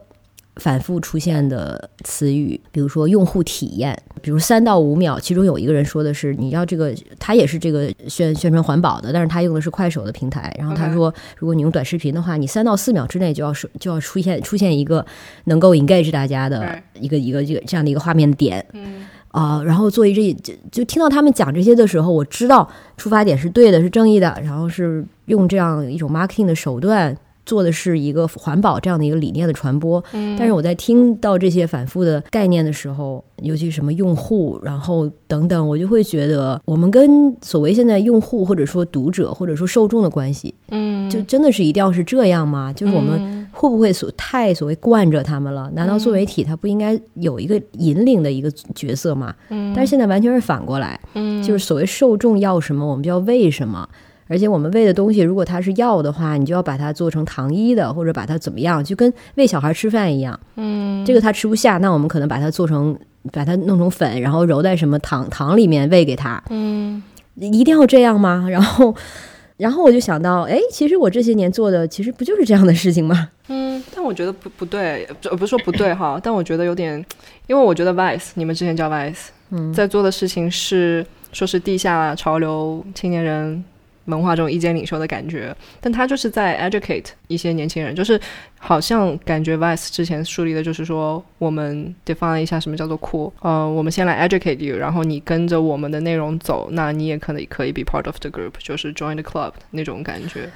[0.57, 5.19] 反复出现的词语，比如说用户体验，比如三到五秒。
[5.19, 10.53] 其中有一个人说的是，你要这个，他也是这个宣宣传环保的，但是他用的是快手的平台。
[10.59, 15.03] 然后他说，如果你用短视频的话，你三到四秒之内就要是就要出现出现一个
[15.45, 18.63] 能够 engage 大家的一个一个这个这样的一个画面点。
[18.73, 27.17] 嗯啊，然后作为这就就听到他们讲这些的时候，我知道出发点是对的，是正义的，然后是用这样一种 marketing 的手段。
[27.45, 30.03] 做的是一个环保这样的一个理念的传播，
[30.37, 42.71] 但是我在听到这些反复的概念的时候，尤其什么用户，然后等等，我就会觉得我们跟所谓现在用户或者说读者或者说受众的关系，嗯，就真的是一定要是这样吗？
[42.73, 45.69] 就是我们会不会所太所谓惯着他们了？
[45.75, 49.35] 难道做媒体他不应该有一个引领的一个角色吗？
[49.49, 53.87] 嗯，但是现在完全是反过来，嗯，就是所谓受众要什么，我们就要为什么。
[54.27, 60.39] 而且我们喂的东西，如果它是药的话，你就要把它做成糖衣的，或者把它怎么样，就跟喂小孩吃饭一样。
[60.55, 62.97] 嗯，这个他吃不下，那我们可能把它做成，
[63.31, 66.41] 把它弄成粉，然后揉在什么糖糖里面喂给他。
[66.49, 67.03] 嗯，
[67.35, 68.47] 一定要这样吗？
[68.49, 68.95] 然后，
[69.57, 73.29] 然后我就想到，哎，其实我这些年做的，其实不就是这样的事情吗？
[73.49, 77.03] 嗯，但我觉得不不对，不不是说不对哈，但我觉得有点，
[77.47, 83.63] 因为我觉得 Vice，你们之前叫 Vice，嗯，在做的事情是说是地下潮流青年人。
[84.05, 88.19] 文化这种意见领袖的感觉，但他就是在 educate 一些年轻人，就是
[88.59, 100.49] 好像感觉 Vice 之前树立的就是说，我们 define 一下什么叫做酷，呃，我们先来 educate you，然后你跟着我们的内容走，那你也可能可以 be part of the group，就是 join the club 那种感觉。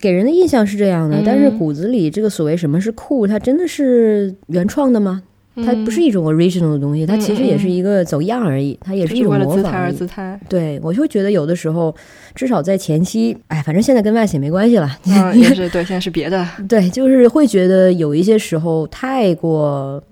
[0.00, 5.22] 给人的印象是这样的，但是骨子里这个所谓什么是酷，它真的是原创的吗？
[5.56, 9.94] 它不是一种 original 的东西，它其实也是一个走样而已，它也是一种模仿而已。
[9.94, 11.94] 姿态，对我就觉得有的时候，
[12.34, 14.98] 至少在前期，哎，反正现在跟外显没关系了。
[15.06, 16.44] 嗯， 也是对，现在是别的。
[16.68, 20.02] 对，就是会觉得有一些时候太过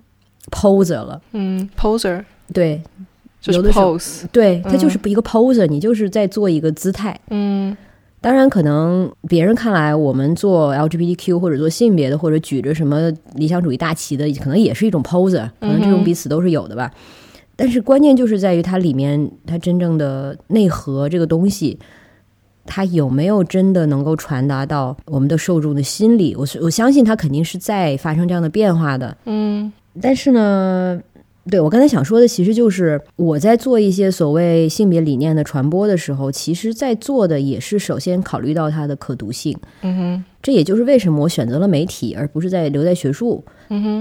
[0.51, 1.21] poser 了。
[1.33, 2.23] 嗯，poser。
[2.53, 2.81] 对，
[3.41, 4.25] 就是 pose。
[4.31, 7.19] 对，它就是一个 poser，你就是在做一个姿态。
[7.31, 7.77] 嗯。
[8.23, 16.89] 当然，可能别人看来，我们做 LGBTQ 或者做性别的，或者举着什么理想主义大旗的，可能也是一种 poser，可能这种彼此都是有的吧。
[17.57, 21.77] 但是关键就是在于它里面，它真正的内核这个东西，
[22.65, 26.37] 它有没有真的能够传达到我们的受众的心理？
[26.37, 29.17] 我是我相信它肯定是在发生这样的变化的。
[29.25, 31.01] 嗯，但是呢。
[31.51, 39.57] 对我刚才想说的，其实就是我在做一些所谓性别理念的传播的时候，其实在做的也是首先考虑到它的可读性。
[39.81, 43.45] 嗯哼，这也就是为什么我选择了媒体，而不是在留在学术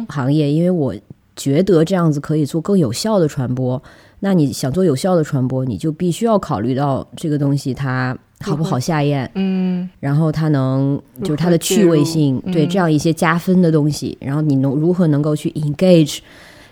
[0.08, 0.94] 行业，因为我
[1.36, 3.82] 觉得这样子可以做更有效的传播。
[4.20, 16.20] 那你想做有效的传播，你就必须要考虑到这个东西它好不好下咽，嗯，然后它能就是它的趣味性，对这样一些加分的东西，然后你能如何能够去 engage。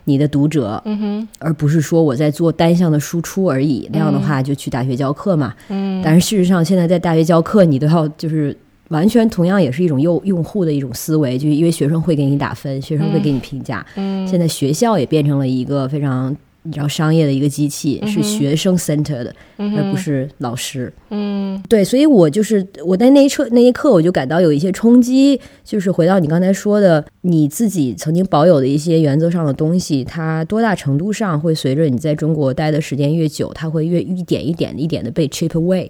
[0.09, 3.87] 你的读者，嗯哼，而不是说我在做单向的输出而已。
[3.93, 5.53] 那样的话，就去大学教课嘛。
[5.69, 8.57] 嗯，但是事实上，现在在大学教课，你都要就是
[8.89, 13.85] 完全同样也是一种用用户的一种思维，就因为学生会给你打分，学生会给你评价。
[13.95, 16.35] 嗯，现在学校也变成了一个非常。
[16.63, 20.91] 你知道商业的一个机器是学生 center 的，而不是老师。
[21.09, 25.39] 嗯，对，所以我就是我在那一刻那一刻，我就感到有一些冲击。
[25.63, 35.89] 就是回到你刚才说的，你自己曾经保有的一些原则上的东西，它多大程度上会随着你在中国待的时间越久，它会越一点一点一点的被 chip away。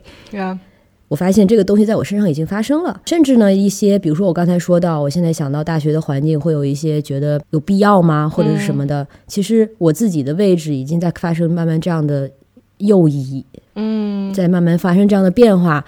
[1.09, 9.05] 我发现这个东西在我身上已经发生了，甚至呢，一些比如说我刚才说到，我现在想到大学的环境会有一些觉得有必要吗，或者是什么的。
[9.27, 12.31] 其实我自己的位置已经在发生慢慢这样的
[12.77, 13.45] 右移，
[13.75, 15.83] 嗯，在慢慢发生这样的变化。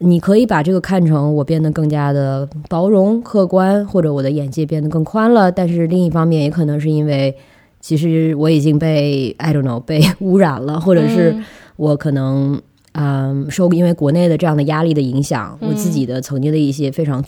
[0.00, 5.50] 你可以把这个看成我变得更加的包容、客观，或者我的眼界变得更宽了。
[5.50, 7.36] 但是另一方面，也可能是因为
[7.80, 11.34] 其实我已经被 I don't know 被污染了，或者是
[11.74, 12.62] 我可能
[12.98, 17.24] 嗯受因为国内的这样的压力的影响，我自己的曾经的一些非常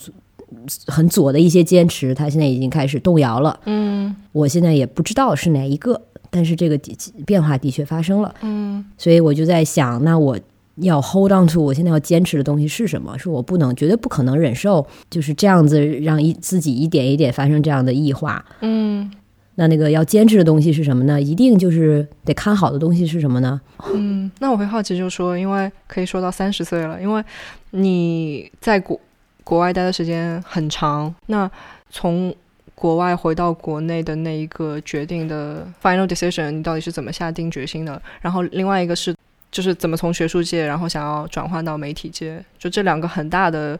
[0.87, 3.59] 很左的一些坚持，它现在已经开始动摇了。
[3.65, 5.99] 嗯，我现在也不知道是哪一个，
[6.29, 6.79] 但是这个
[7.25, 8.35] 变化的确发生了。
[8.41, 10.37] 嗯，所以我就在想，那我。
[10.77, 13.15] 要 hold on to 我现在要坚持的东西是什么？
[13.19, 18.43] 是我不能、绝对不可能忍受，就是这样子让一自己一点一点发生这样的异化。
[18.61, 19.11] 嗯，
[19.55, 21.21] 那那个要坚持的东西是什么呢？
[21.21, 23.59] 一定就是得看好的东西是什么呢？
[23.93, 27.23] 嗯，那我会好奇，就是说，因为可以说到三十岁了，因为
[27.71, 28.99] 你在国
[29.43, 31.49] 国外待的时间很长，那
[31.89, 32.33] 从
[32.75, 38.01] 国外回到国内的那一个决定的 final decision，你到底是怎么下定决心的？
[38.21, 39.15] 然后另外一个是。
[39.51, 43.77] 就是怎么从学术界，然后想要转换到媒体界，就这两个很大的，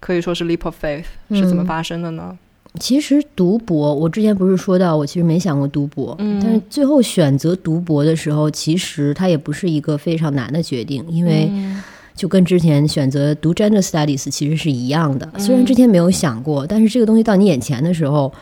[0.00, 2.34] 可以说是 leap of faith 是怎么发生的呢？
[2.80, 11.50] 其实读博，我之前不是说到，我其实没想过读博，嗯，但是最后选择读博的时候，其实它也不是一个非常难的决定，因为
[12.14, 15.28] 就跟之前选择读 gender studies 其实是一样的。
[15.38, 18.32] 虽然之前没有想过，但是这个东西到你眼前的时候。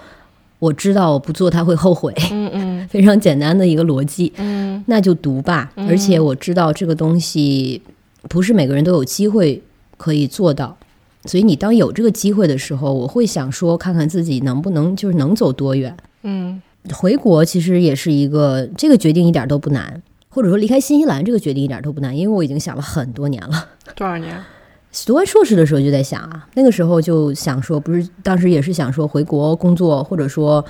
[0.60, 5.72] 我知道我不做他会后悔，嗯嗯， 非常简单的一个逻辑，嗯，那就读吧。
[5.74, 7.80] 而且我知道这个东西
[8.28, 9.62] 不是每个人都有机会
[9.96, 10.76] 可以做到，
[11.24, 15.96] 所以你当有这个机会的时候，我会想说，看看自己能不能就是能走多远。
[16.22, 16.60] 嗯，
[16.92, 23.68] 回国其实也是一个这个决定一点都不难，或者说离开新西兰这个决定一点都不难，因为我已经想了很多年了。
[23.94, 24.42] 多少年？
[25.06, 30.64] 读完硕士的时候就在想啊，那个时候就想说，不是当时也是想说回国工作，或者说。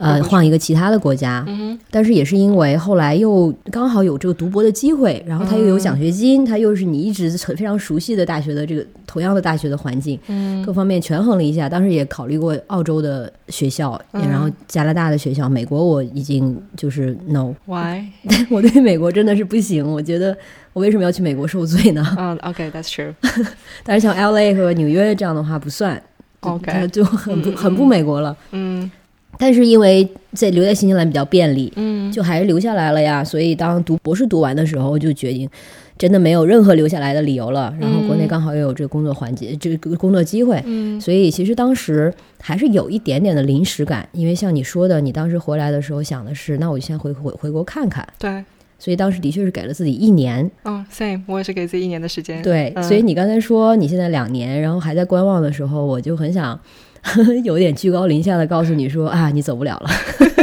[0.00, 1.46] 呃，换一个其他的国家，
[1.90, 10.18] 但是也是因为后来又刚好有这个读博的机会，然后他又有奖学金，他又是你一直非常熟悉的大学的这个同样的大学的环境，
[10.64, 18.02] 各方面权衡了一下，当时也考虑过澳洲的学校，然后加拿大的学校，美国我已经就是 no，why？
[18.48, 20.34] 我对美国真的是不行，我觉得
[20.72, 22.02] 我为什么要去美国受罪呢？
[22.18, 23.12] 嗯，OK，that's true。
[23.84, 26.02] 但是像 LA 和纽约这样的话不算
[26.40, 28.90] ，OK，就很不很不美国了，嗯。
[29.38, 33.24] 但是因为在留在新西兰比较便利，嗯，就还是留下来了呀。
[33.24, 35.48] 所以当读博士读完的时候，就决定
[35.96, 37.74] 真的没有任何留下来的理由了。
[37.80, 44.06] 然后国内刚好又有这个工作环节，这个工作机会，嗯，所以其实当时还是有一点点的临时感。
[44.12, 48.06] 因为像你说的，你当时回来的时候想的是，那我就先回回回国看看。
[48.18, 48.44] 对，
[48.78, 50.50] 所以当时的确是给了自己一年。
[50.64, 52.42] 嗯，same，我也是给自己一年的时间。
[52.42, 56.60] 对，所以你刚才说你现在两年，然后还在观望的时候，我就很想。
[57.44, 59.90] 有点居高临下的告诉你说啊，你走不了了。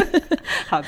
[0.67, 0.87] 好的，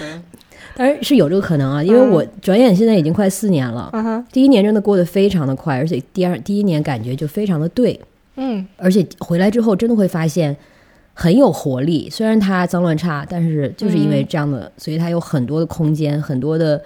[0.76, 4.26] 当然是有这个可能啊，因为我转眼现在已经快四年了。
[4.32, 8.00] 第一年真的过得非常的快，而且第二第一年感觉就非常的对。
[8.36, 10.56] 嗯，而且回来之后真的会发现
[11.14, 12.10] 很有活力。
[12.10, 16.82] 虽然它脏乱差，但是就是因为这样的，所以它有很多的空间，很多的，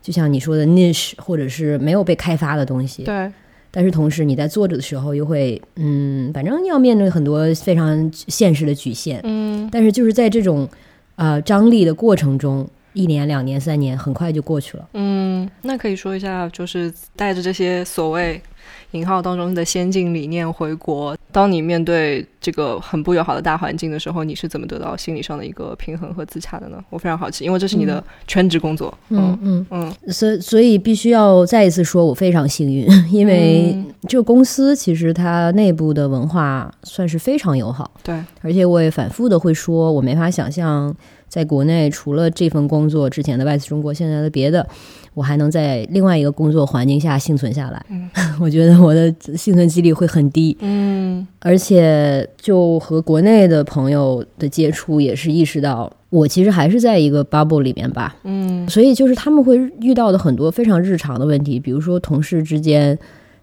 [0.00, 3.04] 就像你说的 niche 或者是没有被开发的东西。
[3.04, 3.30] 对。
[3.70, 9.20] 但是同时，你在坐着的时候，又会嗯，反正要面对很多非常现实的局限。
[9.24, 10.68] 嗯，但是就是在这种
[11.16, 14.88] 呃张力的过程中，一年、两年、三年，很快就过去了。
[14.94, 18.40] 嗯，那可以说一下，就是带着这些所谓。
[18.92, 26.82] 引号当中的先进理念回国，当你面对这个很不友好的大环境的时候，你是怎么得到心理上的一个平衡和自洽的呢？
[26.88, 28.96] 我非常好奇，因为这是你的全职工作。
[29.10, 33.76] 嗯嗯嗯，所所以必须要再一次说，我非常幸运，因为
[34.08, 37.90] 这个公司其实它内部的文化算是非常友好。
[38.02, 40.94] 对，而且我也反复的会说，我没法想象
[41.28, 44.66] 在国内除了这份工作之前的外资中国，现在的别的。
[45.14, 47.84] 我还能在另外一个工作环境下幸存下来，
[48.40, 50.56] 我觉得我的幸存几率会很低。
[50.60, 58.16] 嗯，而且就和国内的朋友的接触，也是意识到我其实还是在一个 bubble 里面吧。
[58.24, 62.96] 嗯，所以就是他们会遇到的很多非常日常的问题，比如说同事之间，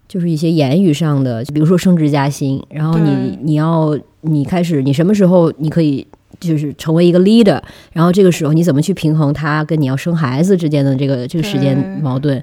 [0.07, 6.05] 就是一些言语上的，比如说升职加薪，然后你你要你开始你什么时候你可以。
[6.39, 7.61] 就是成为一个 leader，
[7.93, 12.41] 然后这个时候你怎么去平衡他跟你要生孩子之间的这个这个时间矛盾？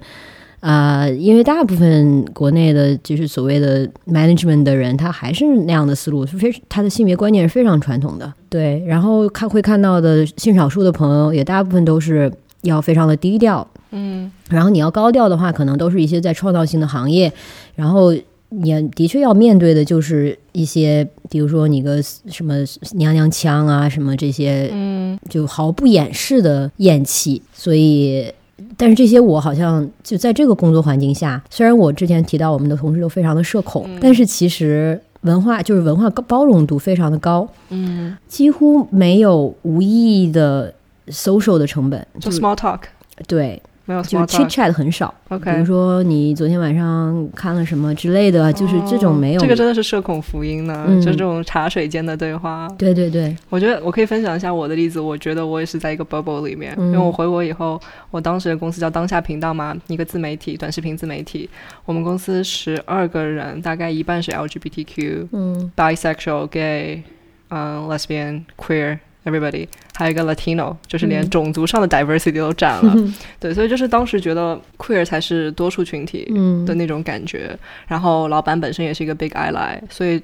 [0.61, 8.33] 啊，因为大部分国内的就是所谓的 management 的人，他还是那样的思路，是非他的性别观念是非常传统的。
[8.49, 13.67] 对，然后看会看到的性少数的朋友，也大部分都是要非常的低调。
[13.91, 17.33] 嗯，然后你要高调的话，可能都是一些在创造性的行业，
[17.75, 18.15] 然后。
[18.55, 22.55] 你的确要面对的就是一些，比如说你个什么
[22.93, 27.41] 娘娘腔啊，什么这些，嗯，就毫不掩饰的厌弃。
[27.55, 28.31] 所以
[28.77, 40.73] 但是这些我好像就在这个工作环境下，虽然我之前提到我们的同事都非常的社恐，但是其实文化就是文化包容度非常的高，嗯，几乎没有无意义的
[41.09, 42.81] social 的成本，就 small talk，
[43.27, 43.61] 对。
[43.85, 45.13] 没有，就是 chit chat 很少。
[45.29, 49.41] OK，比如说你昨天晚上看了什么之类的，就是这种没有。
[49.41, 52.69] 这个真的是社恐福音呢，就这种茶水间的对话。
[52.79, 55.01] 对对对，我觉得我可以分享一下我的例子。
[55.01, 57.81] 我觉得我也是在一个 bubble 里面，因为我回国以后，
[58.11, 61.51] 我当时的公司叫当下频道嘛，一个自媒体短视频自媒体。
[61.85, 67.03] 我们公司十二个人，大概一半是 LGBTQ，嗯，bisexual、gay，
[67.49, 68.99] 嗯，lesbian、queer。
[69.25, 72.95] Everybody，还有一个 Latino，就是连种族上的 diversity 都占了。
[73.39, 76.25] 对，所以就是当时觉得 queer 才是多数群体
[76.67, 77.57] 的那种感觉。
[77.87, 80.21] 然后老板本身也是一个 big ally，所以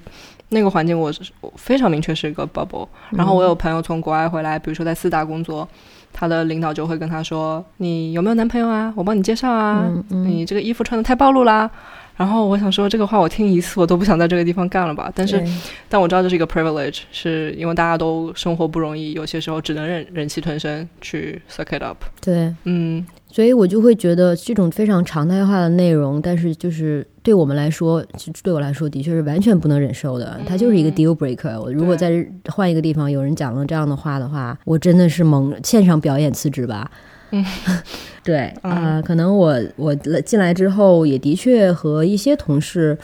[0.49, 1.11] 那个环境我
[1.55, 2.87] 非常明确是一个 bubble。
[3.11, 5.65] 然后我有朋友从国外回来，比如说在四大工作，
[6.11, 8.91] 他的领导就会跟他说：“你有没有男朋友啊？
[8.97, 9.89] 我帮你介绍啊。
[10.09, 11.71] 你这个衣服穿的太暴露啦。”
[12.19, 15.09] 然后我想说这个话，我听一次我都不想在这个地方干了吧。
[15.15, 15.41] 但是，
[15.87, 22.03] 但我知道这是一个 privilege，是因为大家都生活不容易，有些时候只能忍忍气吞声去 suck it up。
[22.19, 28.05] 对，嗯，所以我就会觉得这种非常常态化的内容，但是就是对我们来说，
[28.43, 30.37] 对我来说的确是完全不能忍受的。
[30.45, 31.57] 它就是一个 deal breaker。
[31.57, 36.91] 我如果在换一个地方有人讲了这样的话的话，我真的是蒙线上表演辞职吧。
[37.31, 37.45] 嗯，
[38.23, 42.97] 对啊，可能我我进来之后也的确和一些同事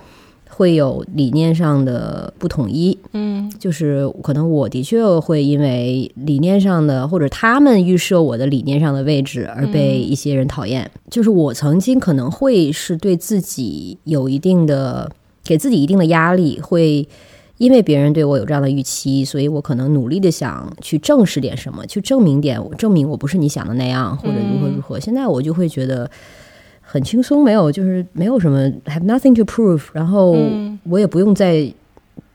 [0.49, 15.11] 会有理念上的不统一，嗯，就是可能我的确会因为理念上的或者他们预设我的理念上的位置而被一些人讨厌，就是我曾经可能会是对自己有一定的
[15.43, 17.07] 给自己一定的压力会。
[17.57, 24.99] 因为别人对我有这样的预期，所以我可能努力的想去证实点什么，去证明点，证明我不是你想的那样，或者如何如何。
[24.99, 26.09] 现在我就会觉得
[26.81, 30.35] 很轻松，没有就是没有什么，have nothing to prove，然后
[30.83, 31.71] 我也不用再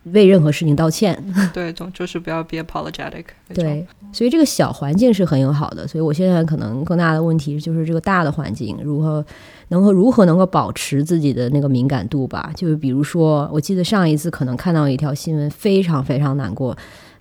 [0.04, 1.16] 为任何事情道歉。
[1.52, 3.24] 对，总就是不要 be apologetic。
[3.54, 5.86] 对，所以这个小环境是很友好的。
[5.86, 9.24] 所以我现在可能更大的问题就是这个大的环境如何。
[9.72, 12.50] 能够如何能够保持自己的那个敏感度吧？
[12.56, 16.76] 就是比如说，我记得上一次可能看到一条新闻，非常非常难过，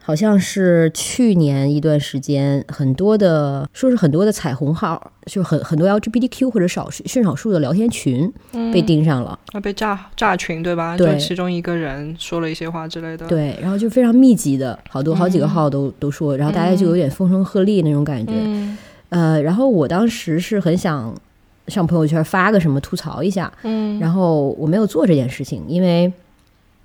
[0.09, 8.33] 好像是去年一段时间，很多的说是很多的彩虹号，就是很很多 LGBTQ 或者少数性少数的聊天群
[8.73, 10.97] 被盯上了，啊，被炸炸群对吧？
[10.97, 18.33] 对，其中一个人说了一些话之类的，对，然后就非常密集的，好多好几个号都都说，然后大家就有点风声鹤唳那种感觉，
[19.09, 21.15] 呃，然后我当时是很想。
[21.67, 26.11] 上朋友圈发个什么吐槽一下，嗯，然后我没有做这件事情，因为，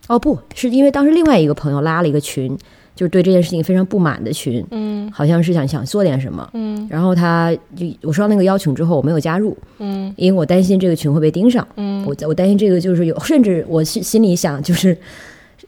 [0.09, 2.55] 哦不是因为当时另外一个朋友拉了一个群，
[2.95, 14.97] 就是对这件事情非常不满的群，嗯，好像是想想做点什么，嗯，然后他就我收到那个邀请之后，我没有加入，嗯，因为我担心这个群会被盯上，嗯，我我担心这个就是有，甚至我心心里想就是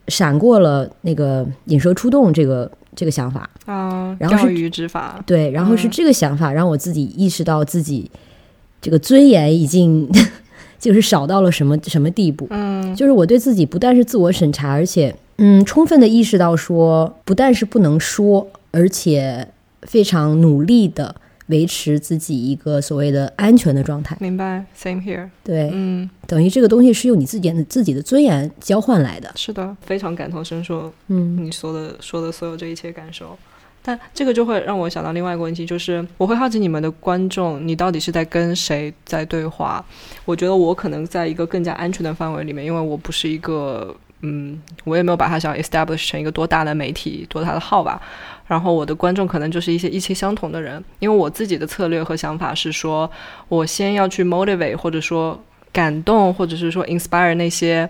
[0.08, 3.48] 闪过了那个引蛇出洞这个这个想法。
[3.64, 8.10] 啊，然后钓鱼执法，对，然后是这个想法让我自己意识到自己。
[8.78, 10.08] 这个尊严已经
[10.78, 12.46] 就是少到了什么什么地步？
[12.50, 19.49] 嗯，就是我对自己不但是自我审查，而且嗯，充分的意识到说，不但是不能说，而且
[19.82, 21.14] 非常努力的
[21.49, 24.16] 维持自己一个所谓的安全的状态。
[24.20, 25.28] 明白，same here。
[25.45, 29.30] 对，嗯，等于这个东西是用你自己的自己的尊严交换来的。
[29.37, 30.93] 是的，非常感同身受。
[31.09, 33.37] 嗯，你说的说的所有这一切感受。
[33.82, 39.84] 但这个就会让我想到另外一个问题，就是我会好奇你们的观众，你到底是在跟谁在对话？
[40.24, 43.95] 我觉得我可能在一个更加安全的范围里面，因为我不是一个，
[44.28, 48.02] 嗯，我也没有把它想 establish 成一个多大的媒体、多大的号吧。
[48.48, 53.08] 然后我的观众可能就是一些意气相同的人，因为我自己的策略和想法是说，
[53.48, 55.40] 我先要去 motivate，或者说
[55.72, 57.88] 感动，或者是说 inspire 那些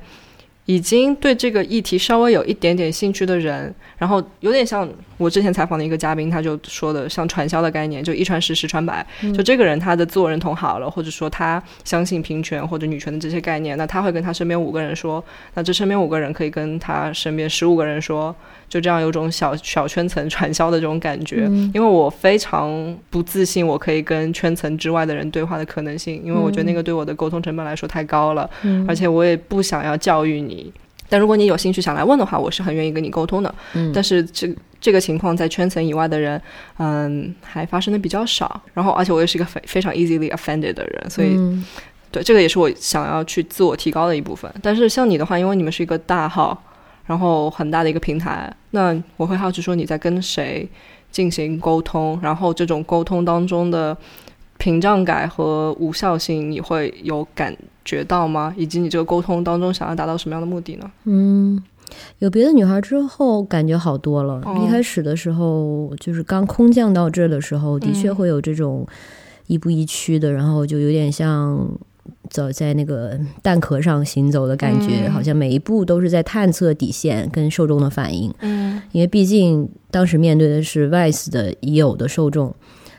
[0.67, 4.89] 已经对这个议题稍微有一点点兴趣的人，然后有点像。
[5.19, 9.05] 我之前采访的一个嘉宾，他就说的像传销的概念，就一传十，十传百。
[9.35, 18.37] 就这个人他的自我认同好了，或者说他相信平权或者女权的这些概念，那他会跟他身边五个人说，那这身边五个人可以跟他身边十五个人说，
[18.69, 21.47] 就这样有种小小圈层传销的这种感觉。
[21.73, 28.51] 因为我非常不自信，我可以跟圈层之外的人对话的可能性，因为我觉得那个对我的沟通成本来说太高了，
[28.87, 30.56] 而且我也不想要教育你。
[31.09, 33.55] 但如果你有兴趣想来问的话，我是很愿意跟你沟通的。
[33.75, 36.41] 嗯，但是这这个情况在圈层以外的人，
[36.79, 38.61] 嗯，还发生的比较少。
[38.75, 41.37] 然后，而且我也是一个非非常 easily offended 的人，所以，
[42.11, 44.53] 对这个也是我想要去自我提高的一部分。
[44.61, 46.61] 但是像你的话，因为你们是一个大号，
[47.07, 50.69] 然后很大的一个平台，那我会好奇说你在跟谁
[51.13, 53.97] 进行沟通，然后这种沟通当中的
[54.59, 58.55] 屏障感和无效性，你会有感觉到吗？
[58.57, 60.91] 以及你这个沟通当中想要达到什么样的目的呢？
[61.05, 61.63] 嗯，
[62.19, 64.41] 有别的女孩之后，感觉好多了。
[64.45, 68.87] 哦一开始的时候，就是刚空降到这儿的时候，的确嗯会有这种
[69.47, 71.69] 亦步亦趋的，然后就有点像
[72.31, 78.33] 走在那个蛋壳上行走的感觉，嗯好像每一步都是在探测底线跟受众的反应。
[78.41, 82.55] 嗯因为毕竟当时面对的是 Vice 的已有的受众，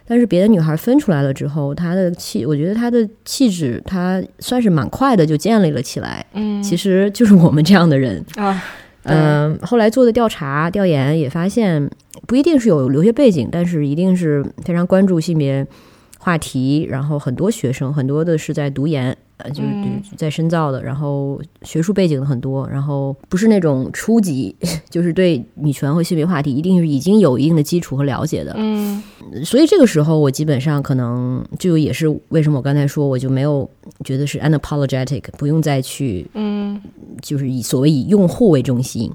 [0.08, 6.26] 但是别的女孩分出来了之后，她的气，我觉得她的气质，她算是蛮快的就建立了起来。
[6.34, 8.24] 嗯，其实就是我们这样的人。
[8.38, 8.64] 啊，
[9.04, 11.90] 对嗯、后来做的调查调研也发现，
[12.26, 15.68] 不一定是有留学背景，但是一定是非常关注性别
[16.20, 19.18] 话题，然后很多学生，很多的是在读研。
[19.38, 19.70] 呃，就是
[20.16, 24.56] 在深造的，然后学术背景的很多，然后不是那种初级，
[24.90, 28.54] 就是对女权和性别话题一定是已经有一定的基础和了解的。
[28.58, 29.02] 嗯
[29.44, 33.70] 所以这个时候，我基本上可能就也是为什么我刚才说我就没有
[34.04, 36.82] 觉得是 unapologetic，不用再去嗯
[37.22, 39.12] 就是以所谓以用户为中心。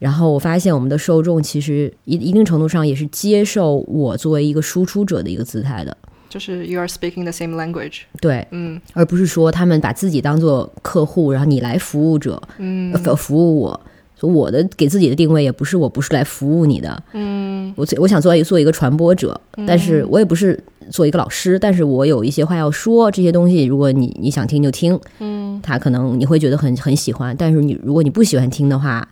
[0.00, 5.96] 然后我发现我们的受众其实一一定程度上也是接受我作为一个输出者的一个姿态的，
[6.34, 8.00] 就是 you are speaking the same language。
[8.20, 8.80] 对，嗯。
[8.92, 12.92] 而不是说他们把自己当做客户，然后你来服务者，嗯。
[12.92, 13.80] 呃服务我。
[14.16, 17.72] 所以我的给自己的定位也不是我不是来服务你的，嗯。
[17.76, 20.58] 我我想做一做一个传播者，但是我也不是
[20.90, 25.60] 做一个老师，但是我有一些话要说，这些东西如果你你想听就听，嗯。
[25.62, 29.06] 他可能你会觉得很很喜欢，但是你如果你不喜欢听的话，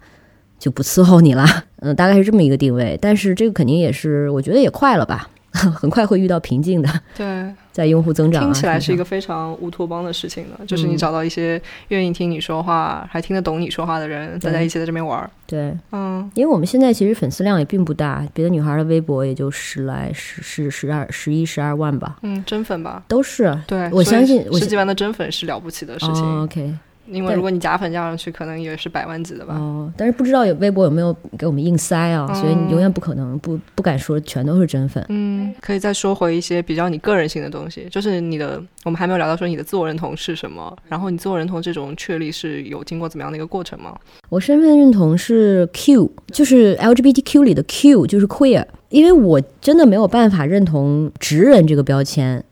[0.58, 1.44] 就不伺候你了，
[1.80, 5.28] 嗯，大概是这么一个定位，但是这个肯定也是我觉得也快了吧，
[5.74, 15.30] 很快会遇到瓶颈的， 对，在用户增长、啊，听起来是一个个非常乌托邦的事情呢，就是你嗯找到一些愿意听你说话，还听得懂你说话的人，大家一起在这边玩儿。
[15.46, 23.02] 对，嗯因为我们现在其实粉丝量也并不大，别的女孩的微博也就十来十十十二十一十二万吧，嗯，真粉吧。
[23.06, 23.56] 都是。
[23.66, 26.74] 对，我相信我十几万的真粉是了不起的事情，哦，OK，
[27.06, 29.54] 因为如果你假粉加上去，可能也是百万级的吧。
[29.54, 35.04] 哦，但是不知道有微博有没有给我们硬塞啊，所以你永远不可能不不敢说全都是真粉。
[35.08, 43.96] 嗯，可以再说回一些比较你个人性的东西，就是你的，我们还没有聊到说你的自我认同是什么，然后你自我认同这种确立是有经过怎么样的一个过程吗？
[44.28, 48.64] 我身份认同是 Q，就是 LGBTQ 里的 Q，就是 queer。
[48.90, 52.44] 因为我真的没有办法认同直人这个标签，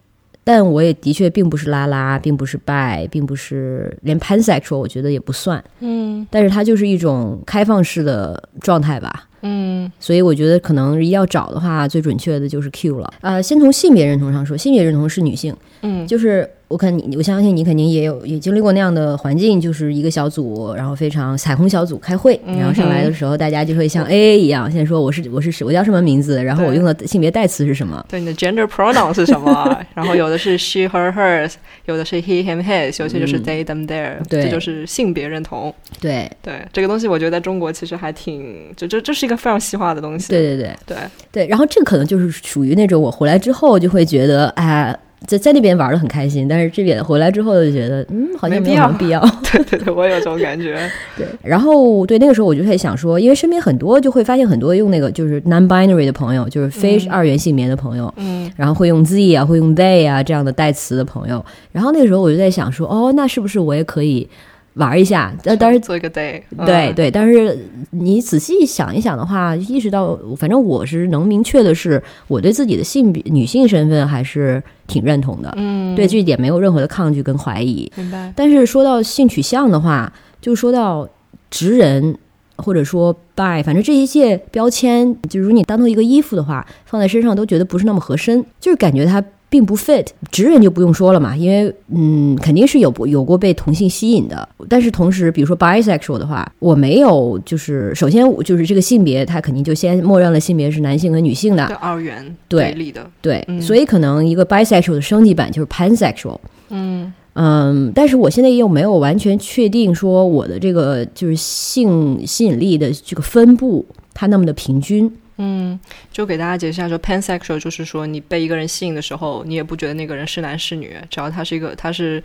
[0.52, 5.62] 但我也的确并不是拉拉，并不是 bi，并不是连 pansexual，我觉得也不算。
[5.78, 9.28] 嗯但是它就是一种开放式的状态吧。
[9.42, 13.08] 嗯所以我觉得可能要找的话，最准确的就是 Q 了。
[13.20, 28.04] 呃，先从性别认同上说，性别认同是女性，嗯就是我看你，我相信你肯定也有也经历过那样的环境，就是一个小组，然后非常彩虹小组开会，然后上来的时候，大家就会像 A A 一样，先说我是我是谁，我叫什么名字，然后我用的性别代词是什么。
[28.08, 29.76] 对，你的 gender pronoun 是什么？
[29.94, 31.54] 然后有的是 she her hers，
[31.86, 35.74] 有的是 he him his，有些就是 they them their，、嗯对这就是性别认同。
[36.00, 40.28] 对对这个东西，我觉得在中国其实还挺，就这这是一个非常细化的东西。
[40.28, 40.96] 对对对对，
[41.32, 44.96] 对，然后这个可能就是属于那种我回来之后就会觉得，哎。
[45.26, 49.20] 在在那边玩的很开心，但是这边回来之后就觉得，嗯，好像没有什么必要。
[49.52, 50.78] 对对对，我有这种感觉。
[51.16, 64.28] 对，然后对那个时候我就会想说，因为身边很多就会发现很多用那个就是 non-binary 的朋友，就是非嗯二元性别的朋友，嗯然后会用 z 啊，会用 they 啊这样的代词的朋友，然后那个时候我就在想说，哦，那是不是我也可以
[64.74, 65.34] 玩一下？
[65.42, 65.80] 但当然。
[65.80, 67.58] 做一个 day，、嗯、对对，但是
[67.90, 77.90] 你仔细想一想的话，意识到，反正我是能明确的是，我对自己的性别女性身份还是挺认同的，嗯，对这一点没有任何的抗拒跟怀疑。
[77.96, 78.32] 明白。
[78.36, 81.08] 但是说到性取向的话，就说到
[81.50, 82.16] 直人
[82.56, 90.06] 或者说 bi，反正这一切标签，就如你当做一个衣服的话，放在身上都觉得不是那么合身，就是感觉它并不 fit。
[90.30, 94.48] 直人就不用说了嘛，因为嗯，肯定是有有过被同性吸引的。
[94.68, 106.38] 但是同时，比如说 bisexual 的话，我没有，就是首先就是这个性别，它肯定就先默认了性别是男性和女性的，对二元对对立的，对，嗯所以可能一个 bisexual 的升级版就是 pansexual。
[106.68, 113.84] 嗯嗯，但是我现在又没有完全确定说我的这个就是性吸引力的这个分布，
[114.14, 115.10] 它那么的平均。
[115.42, 115.80] 嗯，
[116.12, 122.22] 就给大家解释一下，说 pansexual 就是说你被一个人吸引的时候，你也不觉得那个人是男是女，只要他是一个他是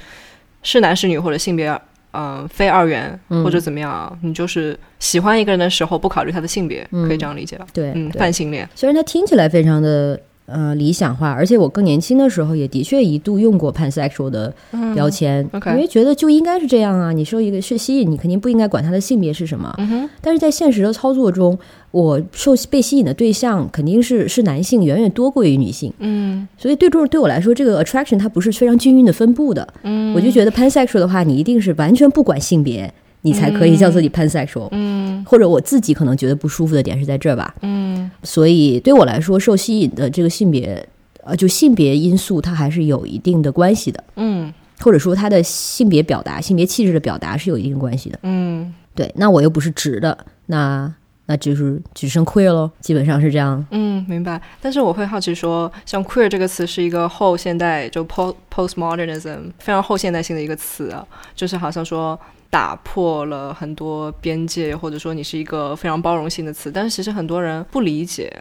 [0.63, 1.69] 是男是女或者性别
[2.11, 3.43] 嗯、呃非二元嗯。
[3.43, 7.65] 或者怎么样，你就是喜欢一个人的时候不考虑他的性别，嗯可以这样理解吧？
[7.73, 14.53] 对，嗯，泛性恋，虽然它听起来非常的呃理想化，而且我更年轻的时候也的确一度用过 pansexual 的
[14.93, 19.73] 标签，因为觉得就应该是这样啊，你受一个是吸引，你肯定不应该管他的性别是什么。
[20.21, 21.57] 但是在现实的操作中，
[21.91, 25.91] 我受被吸引的对象肯定是是男性，远远多过于女性。
[25.99, 29.67] 嗯，所以对中对我来说，这个 attraction 它不是非常均匀的分布的。
[29.83, 32.93] 嗯，我就觉得 pansexual 的话，你一定是完全不管性别。
[33.25, 40.87] 你才可以叫自己 pansexual，嗯，或者我自己可能觉得不舒服的点是在这儿吧，嗯，所以对我来说，受吸引的这个性别，
[41.23, 50.15] 呃，就性别因素，它还是有一定的关系的，嗯，或者说他的性别表达、性别气质的表达是有一定关系的，嗯，对，那我又不是直的，
[50.45, 50.93] 那
[51.25, 54.39] 那就是只剩 queer 喽，基本上是这样，嗯，明白。
[54.61, 60.95] 但是我会好奇说，像 queer 这个词是一个后现代就 post postmodernism 非常后现代性的一个词，
[61.35, 62.19] 就是好像说。
[62.55, 68.33] 打破了很多边界，或者说你是一个非常包容性的词，但是其实很多人不理解。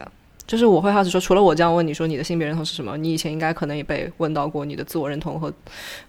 [0.47, 5.51] 就是我会好奇说，除了我这样问你说你的性别认同是什么，你以前应该可能也被问到过你的自我认同和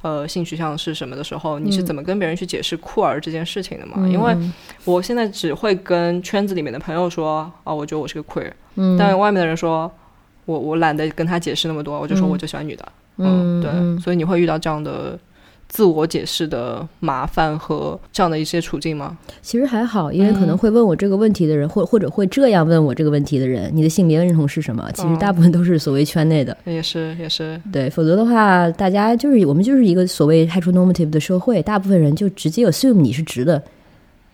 [0.02, 4.07] 呃性取向是什么的时候，你是怎么跟别人去解释酷儿这件事情的嘛？
[4.07, 4.36] 因为
[4.84, 8.52] 我现在只会跟圈子里面的朋友说啊，我觉得我是个 queer，
[8.96, 9.90] 但外面的人说
[10.44, 15.18] 我我懒得跟他解释那么多，我就说我就喜欢女的，嗯，对，所以你会遇到这样的。
[15.76, 19.18] 自我解释的麻烦和这样的一些处境吗？
[19.42, 24.90] 其实还好，因为可能会问我这个问题的人，或或者会这样问我这个问题的人，你的性别认同是什么？
[24.94, 27.90] 其实大部分都是所谓圈内的，也是也是对。
[27.90, 33.62] 否则的话，大家就是我们就是一个所谓 heteronormative 的社会，大部分人就直接 assume 你是直的，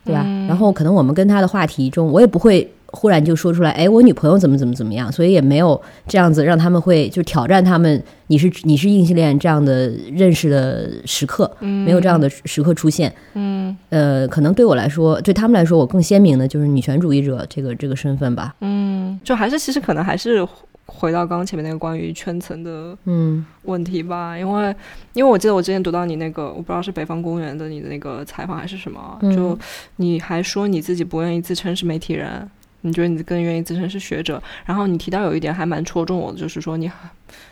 [0.04, 0.22] 对吧？
[0.46, 2.72] 然后可能我们跟他的话题中，我也不会。
[2.92, 13.12] 忽然就说出来，哎，我女朋友怎么怎么怎么样，所以也没有这样子让他们会就挑战他们，你是你是异性恋这样的认识的时刻，没有这样的时刻出现。
[13.34, 18.54] 嗯，呃，可能对我来说，对他们来说，我更鲜明的就是女权主义者这个这个身份吧。
[18.60, 20.46] 嗯，就还是其实可能还是
[20.84, 24.76] 回到刚刚前面那个关于圈层的嗯问题吧，因为
[25.14, 29.58] 因为我记得我之前读到你那个，我不知道是北方公园的你的那个采访还是什么，就
[29.96, 32.46] 你还说你自己不愿意自称是媒体人。
[32.82, 34.40] 你觉得你更愿意自称是学者？
[34.64, 36.90] 然后你提到有一点还蛮戳中我的，就是说你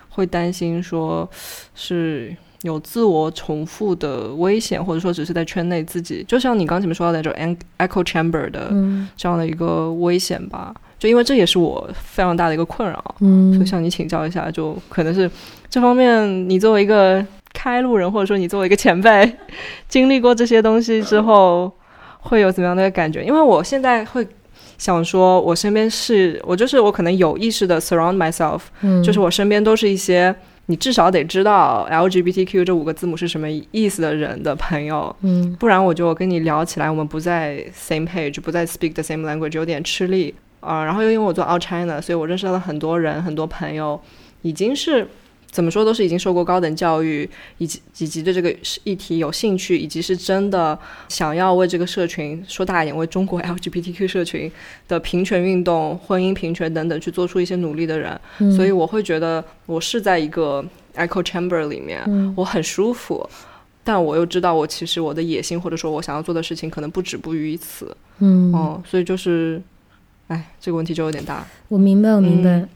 [0.09, 1.29] 会担心说
[1.75, 7.33] 是有自我重复的危险，或者说只是在圈内自己，就像你刚前面说到那种
[7.79, 8.71] echo chamber 的
[9.17, 10.75] 这样的一个危险吧。
[10.99, 15.31] 就因为这也是我非常大的一个困扰，嗯，所以向你请教一下，就可能是
[15.71, 17.25] 这方面，你作为一个
[17.55, 19.35] 开路人，或者说你作为一个前辈，
[19.89, 21.73] 经历过这些东西之后，
[22.19, 23.25] 会有怎么样的感觉？
[23.25, 24.27] 因为我现在会。
[24.81, 28.61] 想说，我身边是我就是我可能有意识的 surround myself，
[29.05, 30.35] 就是我身边都是一些
[30.67, 40.83] 你至少得知道 LGBTQ 这五个字母是什么意思的人的朋友，嗯，不然我就跟你聊起来，我们不在 same page，不再 speak the same language，有点吃力啊。
[40.83, 44.01] 然后又因为我做 out China，所以我认识到了很多人，很多朋友
[44.41, 45.07] 已经是。
[45.51, 47.29] 怎么说都是已经受过高等教育，
[47.59, 50.79] 以及以及对这个议题有兴趣，以及是真的
[51.09, 54.51] 想要为这个社群说大一点，为中国 LGBTQ 社群
[54.87, 58.21] 的平权运动、婚姻平权等等去做出一些努力的人。
[58.57, 62.01] 所以我会觉得我是在一个 echo chamber 里面，
[62.37, 63.29] 我很舒服，
[63.83, 67.97] 但我又知道我其实我的野心或者说我想要做的事情可能不止步于此。
[68.21, 69.61] 嗯，哦，所以就是，
[70.29, 71.45] 哎，这个问题就有点大。
[71.69, 72.51] 我明白，我明白。
[72.59, 72.69] 嗯，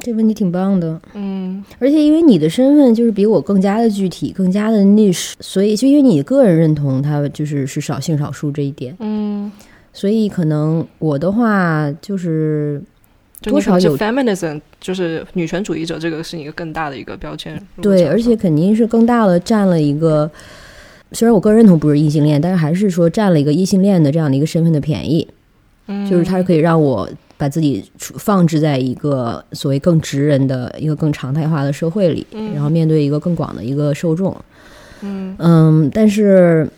[0.00, 1.00] 这问题挺棒的。
[1.14, 8.96] 嗯，而且因为你的身份就是比我更加的具体，更加的 niche，所以就因为你个人认同他就是是少性少数这一点。
[9.00, 9.50] 嗯，
[9.92, 12.82] 所以可能我的话就是
[13.42, 17.60] 多少有 feminism，就是女权主义者，这个是一个更大的一个标签。
[17.80, 20.30] 对，而且肯定是更大的占了一个，
[21.12, 25.26] 虽然我个人认同不是异性恋，但是还是说占了一个异性恋的这样的一个身份的便宜。
[25.86, 27.08] 嗯，就是它可以让我。
[27.38, 34.36] 把自己放置在一个所谓更直人的一个更常态化的社会里，然后面对一个更广的一个受众。
[35.00, 36.68] 嗯嗯，但是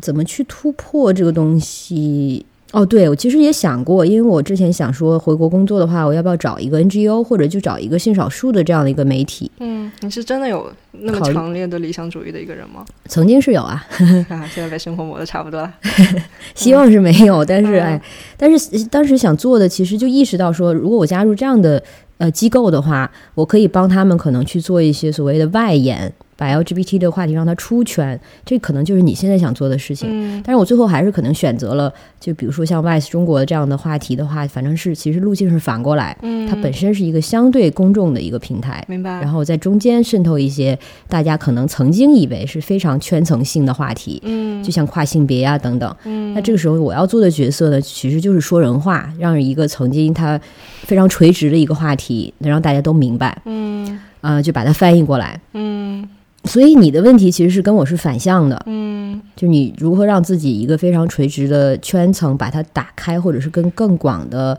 [0.00, 2.44] 怎么去突破这个东西？
[2.76, 9.50] 哦，对，我其实也想过，因为我之前想说回国工作的话，我要不要找一个 NGO 或者就找一个性少数的这样的一个媒体？
[9.60, 12.84] 嗯，你是真的有那么强烈的理想主义的一个人吗？
[13.06, 13.82] 曾经是有啊，
[14.52, 15.72] 现在被生活磨的差不多了。
[16.54, 17.98] 希望是没有，但是哎，
[18.36, 21.82] 但是当时想做的，其实就意识到说，如果我加入这样的
[22.18, 26.12] 呃机构的话，我可以帮他们可能去做一些所谓的外延。
[26.36, 30.08] 把 LGBT 的话题让它出圈，这可能就是你现在想做的事情。
[30.10, 40.78] 嗯但是我最后还是可能选择了，就比如说像 Vice 中国这样的话题的话，反正是其实路径是反过来，嗯，它本身是一个相对公众的一个平台，明白，然后在中间渗透一些
[41.08, 45.96] 大家可能曾经以为是非常圈层性的话题，嗯就像跨性别呀、等等。
[46.04, 50.38] 嗯，那这个时候我要做的角色呢，其实就是说人话，让一个曾经它
[50.82, 55.40] 非常垂直的一个话题，能让大家都明白，嗯啊、就把它翻译过来。
[55.52, 56.06] 嗯
[56.46, 59.20] 所以你的问题其实是跟我是反向的，嗯。
[59.34, 64.58] 就你如何让自己一个非常垂直的圈层把它打开，或者是跟更广的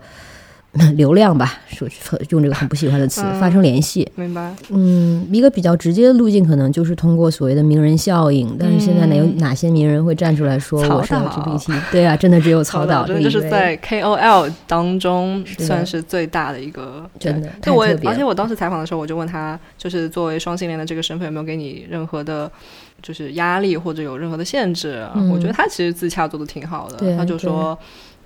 [0.96, 1.88] 流量吧，说
[2.30, 3.40] 用这个很不喜欢的词嗯。
[3.40, 4.08] 发生联系。
[4.16, 9.38] 明白，嗯，一个比较直接的路径可能就是通过所谓的名人效应，但是现在呢，有嗯。
[9.38, 11.82] 哪些名人会站出来说曹我是导 LGBT？
[11.92, 17.72] 对啊，真的只有曹导真的就是这一位在 KOL 当中算是最大的一个，真的对。
[17.72, 22.52] 就我而且我当时采访的时候，我就问他，就是作为双性恋的这个身份有没有给你任何的。
[23.00, 25.30] 就是压力或者有任何的限制，嗯。
[25.30, 27.16] 我觉得他其实自洽做的挺好的。
[27.16, 27.78] 他就说，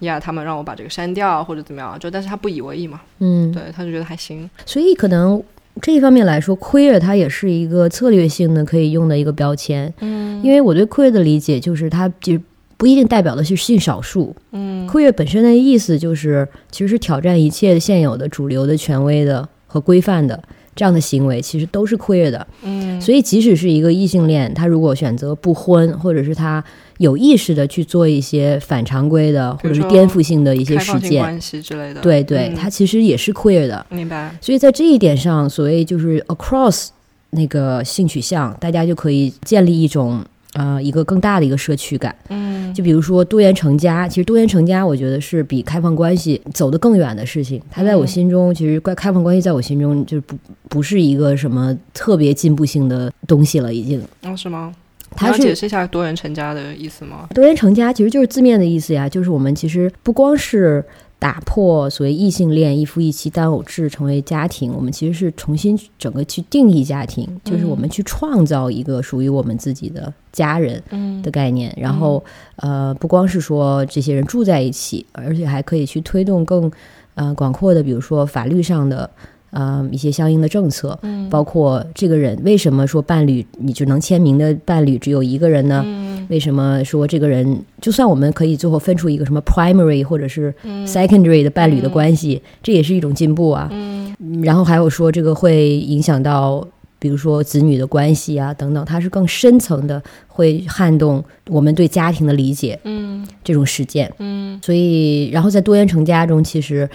[0.01, 4.49] 呀，他们让我把这个删掉或者怎么样，就但是他不以为意嘛，嗯，对，他就觉得还行。
[4.65, 5.41] 所以可能
[5.81, 10.43] 这一方面来说，queer 它也是一个策略性的可以用的一个标签，嗯。
[10.43, 12.41] 因为我对 queer 的理解就是它其实
[12.77, 20.41] 不一定代表的是性少数嗯，queer 本身的意思就是其实是挑战一切现有的主流的权威的和规范的。
[20.73, 26.63] 这样的行为其实都是 queer 的，嗯，所以即使是一个异性恋，他如果选择不婚，或者是他
[27.01, 33.83] 有意识的去做一些反常规的或者是颠覆性的一些开事件，关系之类的，对对，嗯他其实也是 queer 的。
[33.89, 36.89] 明白，所以在这一点上，所谓就是 across
[37.31, 40.23] 那个性取向，大家就可以建立一种
[40.53, 42.15] 呃一个更大的一个社区感。
[42.29, 47.61] 嗯就比如说多元成家，其实多元成家，我觉得是比开放关系走得更远的事情。
[47.69, 50.37] 它在我嗯心中，其实关开放关系在我心中就是不
[50.69, 54.01] 不是一个什么特别进步性的东西了，已经。
[54.23, 54.73] 哦，是吗？
[55.15, 57.27] 它你要解释一下多元成家的意思吗？
[57.35, 60.83] 多元成家，其实就是字面的意思呀，就是我们其实不光是
[61.19, 71.71] 打破所谓异性恋一夫一妻单偶制成为家庭，我们其实是重新整个去定义家庭，就是我们去创造一个属于我们自己的家人嗯的概念。
[71.77, 72.23] 然后，
[72.55, 76.71] 呃，不光是说这些人住在一起，而且还可以去推动更
[77.15, 79.09] 呃广阔的，比如说法律上的。
[79.51, 85.81] 呃，一些相应的政策，嗯包括这个人为什么说伴侣你只能签名的伴侣只有一个人呢？
[85.85, 93.67] 嗯为什么说这个人，就算我们可以最后分出一个什么 primary 或者是嗯 secondary 的伴侣的关系，这也是一种进步啊。
[93.71, 96.65] 嗯嗯然后还有说这个会影响到，
[96.99, 104.09] 比如说子女的关系啊等等，它是更深层的，会撼动我们对家庭的理解嗯这种实践。
[104.19, 106.89] 嗯所以，然后在多元成家中，其实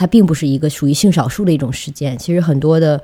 [0.00, 2.16] 它并不是一个属于性少数的一种事件。
[2.16, 2.98] 其实很多的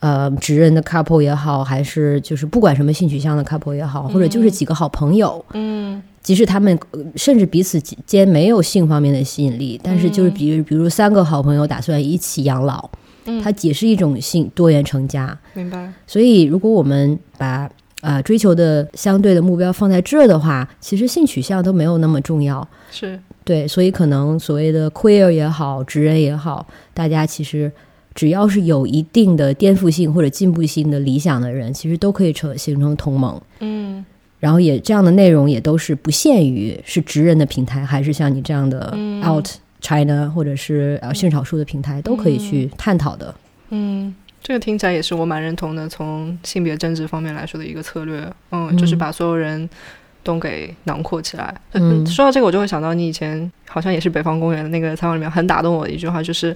[0.00, 6.02] 呃直人的 couple 也好，还是就是不管什么性取向的 couple 也好，或者就是几个好朋友，嗯。
[6.20, 12.90] 即使他们呃甚至彼此间没有性方面的吸引力，但是就是比如比如三个好朋友打算一起养老，
[13.26, 13.40] 嗯。
[13.40, 15.38] 它也是一种性多元成家。
[15.54, 17.70] 明白，所以，如果我们把
[18.02, 22.68] 呃追求的相对的目标放在这儿的话，其实性取向都没有那么重要。
[22.90, 27.72] 是对，所以可能所谓的 queer 也好，直人也好，大家其实
[28.14, 33.40] 只要是有一定的颠覆性或者进步性的理想的人，其实都可以成形成同盟。
[33.60, 34.04] 嗯
[34.38, 39.46] 然后也这样的内容也都是不限于是直人的平台，还是像你这样的嗯 out
[39.80, 43.34] China 或者是呃性少数的平台，都可以去探讨的。
[43.70, 44.12] 嗯。
[44.52, 49.66] 这个听起来也是我蛮认同的，从性别政治方面来说的一个策略，嗯，就是嗯把所有人
[50.22, 51.54] 都给囊括起来。
[51.72, 56.54] 嗯说到这个，我就会想到你以前好像也是北方公园的那个采访里面很打动我的一句话，就是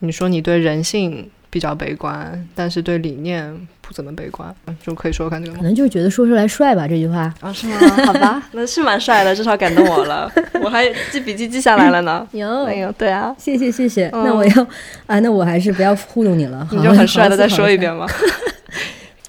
[0.00, 5.56] 你说你对人性比较悲观，但是对理念不怎么悲观，就可以说说看这个？
[5.56, 7.32] 可能就是觉得说出来帅吧，这句话。
[7.40, 7.78] 啊，是吗？
[8.04, 10.30] 好吧，那是蛮帅的，至少感动我了，
[10.62, 12.26] 我还记笔记记下来了呢。
[12.32, 14.08] 有哎呦，对啊，谢谢谢谢。
[14.12, 14.66] 嗯那我要
[15.06, 16.66] 啊，那我还是不要糊弄你了。
[16.66, 17.78] 好你就很帅的再说一。
[17.78, 18.06] 遍吧。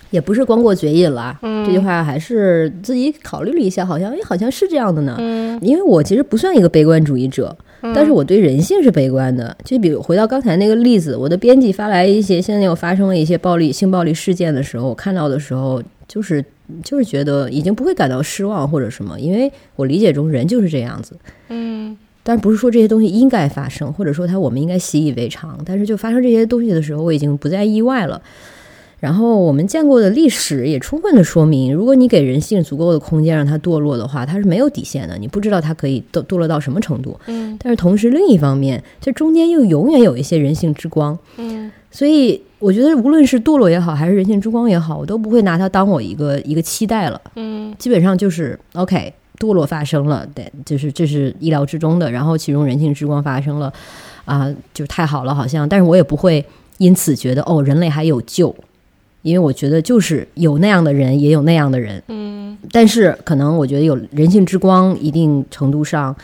[0.09, 1.37] 也不是光过嘴瘾了。
[1.43, 5.15] 嗯这句话还是自己考虑了一下，好像哎，好像是这样的呢。
[5.19, 9.55] 嗯，因为我其实不算一个悲观主义者，但是我对人性是悲观的。
[9.63, 16.43] 就比如回到刚才那个例子，我的编辑发来一些现在又发生了一些暴力、性暴力事件的时候，我看到的时候，就是
[16.83, 21.15] 就是觉得已经不会感到失望或者什么，因为我理解中人就是这样子。
[21.49, 25.57] 嗯但不是说这些东西应该发生，或者说它我们应该习以为常。
[25.65, 28.21] 但是就发生这些东西的时候，我已经不再意外了。
[28.99, 37.17] 然后我们见过的历史也充分的说明，如果你给人性足够的空间让它堕落的话，它是没有底线的，你不知道它可以堕堕落到什么程度。
[37.27, 41.17] 嗯但是同时另一方面，这中间又永远有一些人性之光。
[41.37, 47.19] 嗯所以我觉得无论是堕落也好，还是人性之光也好，我都不会拿它当我一个一个期待了。
[47.35, 52.11] 嗯，基本上就是 OK，堕落发生了，对，就是这是意料之中的。
[52.11, 53.73] 然后其中人性之光发生了，
[54.25, 55.67] 啊，就太好了，好像。
[55.67, 56.45] 但是我也不会
[56.77, 58.53] 因此觉得哦，人类还有救，
[59.21, 62.01] 因为我觉得就是有那样的人，也有那样的人。
[62.07, 66.15] 嗯，但是可能我觉得有人性之光，一定程度上，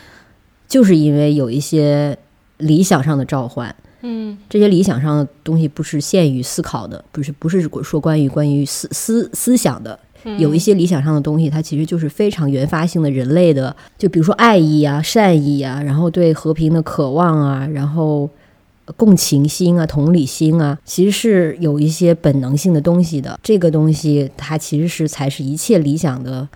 [0.66, 2.16] 就是因为有一些
[2.58, 3.74] 理想上的召唤。
[4.02, 9.98] 嗯，这些理想上的东西不是限于思考的，不是不是说关于关于思思思想的，
[10.38, 18.28] 有一些理想上的东西，它其实就是非常原发性的人类的，就比如说爱意啊、善意啊，然后对和平的渴望啊，然后
[18.96, 23.38] 共情心啊、同理心啊，其实是有一些本能性的东西的。
[23.42, 26.48] 这个东西它其实是才是一切理想的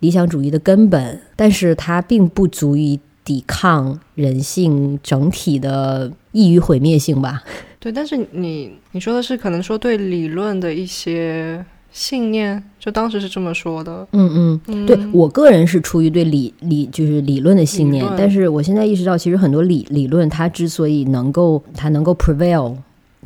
[0.00, 6.12] 理想主义的根本，但是它并不足以抵抗人性整体的。
[6.34, 7.42] 易于毁灭性吧？
[7.78, 11.62] 对，但是你你说的是可能说对理论的一些
[11.92, 14.06] 信念，就当时是这么说的。
[14.12, 22.74] 嗯嗯，对我个人是出于对理理就是理论的信念，但是我现在意识到，其实很多理理论它之所以能够它能够 prevail，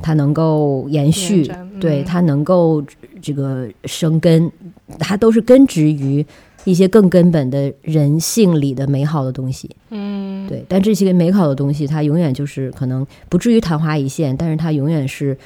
[0.02, 1.50] 它能够延续，
[1.80, 2.84] 对它能够
[3.22, 4.50] 这个生根，
[4.98, 6.26] 它都是根植于。
[6.64, 15.38] 一些更根本的人性里的美好的东西，嗯，对，但这些美好的东西，它永远就是可能不至于昙花一现，但是它永远是，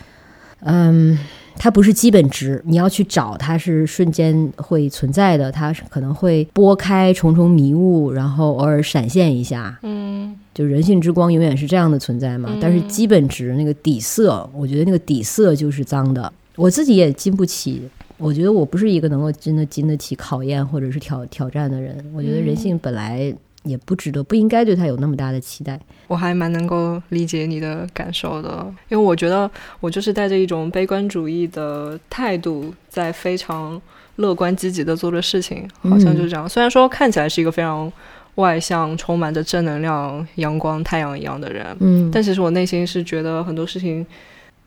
[0.60, 1.18] 嗯，
[1.56, 12.50] 它不是基本值，你要去找它是瞬间会存在的，它是可能会拨开重重迷雾，然后偶尔闪现一下，嗯，就人性之光永远是这样的存在嘛。
[12.60, 17.82] 但是基本值那个底色，我觉得那个底色就是脏的，我自己也经不起。
[18.16, 21.96] 我觉得我不是一个能够真的经得起考验或者是挑挑战的人。
[22.14, 25.78] 我觉得人性本来也不值得，不应该对他有那么大的期待。
[26.06, 29.50] 我还蛮能够理解你的感受的，因为我觉得
[29.80, 33.80] 我就是带着一种悲观主义的态度，在非常
[34.16, 36.48] 乐观积极的做着事情，好像就是这样。
[36.48, 37.92] 虽然说看起来是一个非常
[38.36, 44.06] 外向、充满着正能量、阳光、太阳一样的人，嗯，但其实我内心是觉得很多事情。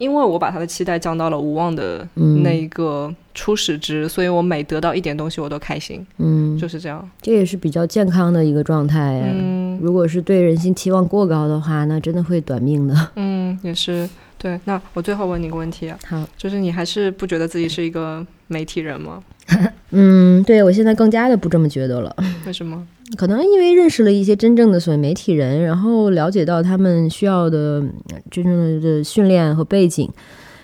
[0.04, 2.06] 因为我把他的期待降到了无望的
[2.43, 7.10] 那一个初始值，所以我每得到一点东西我都开心，嗯，就是这样。
[7.22, 9.22] 这也是比较健康的一个状态。
[9.24, 12.93] 嗯，如果是对人性期望过高的话，那真的会短命的。
[13.16, 14.10] 嗯，也是。
[14.38, 19.24] 对，那我最后问你个问题，啊好，就是你还是不觉得自己是一个媒体人吗？
[19.91, 22.16] 嗯，对我现在更加的不这么觉得了。
[22.48, 22.86] 为什么？
[23.18, 27.84] 可能因为认识了一些真正的所谓媒体人，然后了解到他们需要的
[28.32, 30.10] 真正的训练和背景，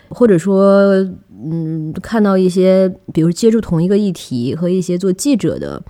[0.09, 0.93] 或者说，
[1.43, 5.81] 嗯，看到一些，比如接触同一个议题和一些做记者的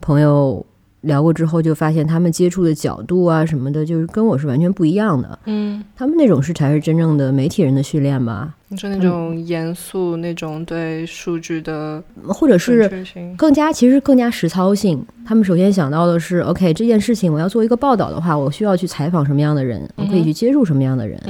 [0.00, 0.66] 朋友。
[1.04, 5.38] 聊过之后，就发现他们接触的角度啊什么的，就是跟我是完全不一样的。
[5.46, 8.54] 嗯，他们那种是才是真正的媒体人的训练吧？
[8.68, 12.90] 你说那种严肃、那种对数据的，或者是
[13.36, 15.04] 更加其实更加实操性。
[15.24, 21.20] 他们首先想到的是，OK，这件事情我要做一个报道的话，我需要去采访什么样的人，我可以去接触什么样的人。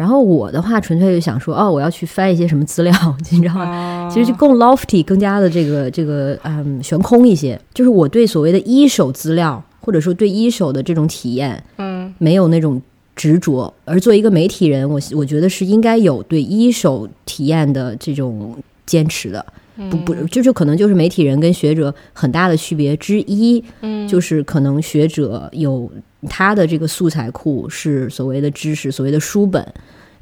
[0.00, 2.90] 然后我的话，纯粹就想说，哦，我要去翻一些什么资料，
[3.30, 4.08] 你知道吗？
[4.10, 7.60] 其实就更 lofty，更加的这个这个嗯悬空一些。
[7.74, 12.80] 就是我对所谓的一手资料，或者说对一手的这种体验，嗯，没有那种
[13.14, 13.70] 执着。
[13.84, 19.44] 而作为一个媒体人，我我觉得是应该有对一手体验的这种坚持的。
[19.88, 25.90] 不不，就是可能就是媒体人跟学者很大的区别之一，嗯，就是可能学者有
[26.28, 29.66] 他的这个素材库是所谓的知识，所谓的书本，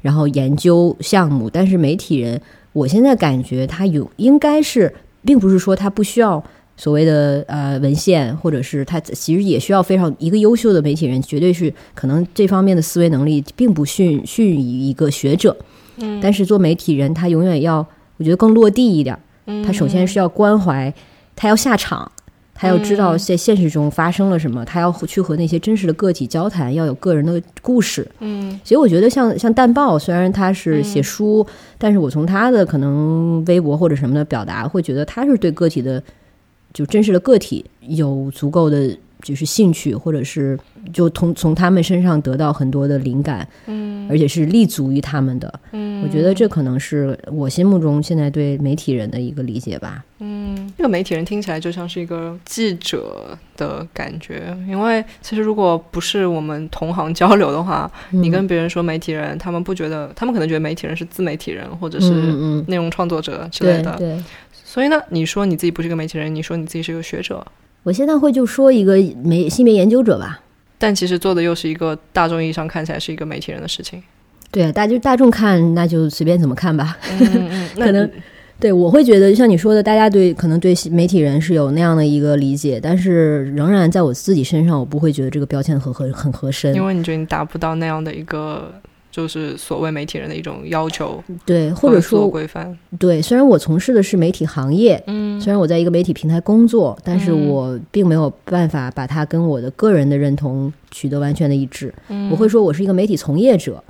[0.01, 2.39] 然后研究项目，但是媒体人，
[2.71, 4.93] 我现在感觉他有应该是，
[5.25, 6.41] 并不是说他不需要
[6.77, 15.57] 所谓的呃文献，或者是他其实也需要非常一个优秀的媒体人，绝对是可能这方面的思维能力并不逊逊于一个学者，
[15.97, 17.85] 嗯，但是做媒体人，他永远要
[18.15, 19.17] 我觉得更落地一点。
[19.65, 20.93] 他首先是要关怀，
[21.35, 22.11] 他要下场，
[22.53, 28.07] 他要知道在现实中发生了什么，他要去和那些真实的个体交谈，要有个人的故事。
[28.19, 31.45] 嗯，所以我觉得像像淡豹，虽然他是写书，
[31.77, 36.01] 但是我从他的可能微博或者什么的表达，会觉得他是对个体的，
[36.73, 38.97] 就真实的个体有足够的。
[39.21, 40.57] 就是兴趣，或者是
[40.93, 62.09] 就从从他们身上得到很多的灵感，嗯，而且是立足于他们的，嗯，我觉得这可能是我心目中现在对媒体人的一个理解吧，嗯，这个媒体人听起来就像是一个记者的感觉，因为其实如果不是我们同行交流的话，你跟别人说媒体人，他们不觉得，他们可能觉得媒体人是自媒体人或者是
[62.67, 64.17] 内容创作者之类的，对，
[64.63, 67.45] 所以呢，你说你自己不是个媒体人，你说你自己是个学者。
[67.83, 70.41] 我现在会就说一个媒性别研究者吧，
[70.77, 74.01] 但其实做的又是一个大众意义上看起来是一个媒体人的事情。
[74.51, 76.97] 对啊，大就大众看那就随便怎么看吧。
[77.19, 78.09] 嗯嗯， 可能
[78.59, 88.73] 对我会觉得像你说的，大家对可能对媒体人是有那样的一个理解，但是仍然在我自己身上，我不会觉得这个标签很合很合身，因为你觉得你达不到那样的一个。
[89.19, 93.21] 就是所谓媒体人的一种要求，对，或者说规范，对。
[93.21, 101.93] 虽然我从事的是媒体行业，嗯，虽然我在一个媒体平台工作，但是我并没有办法把它跟我的个人的认同取得完全的一致。
[102.31, 103.83] 我会说我是一个媒体从业者，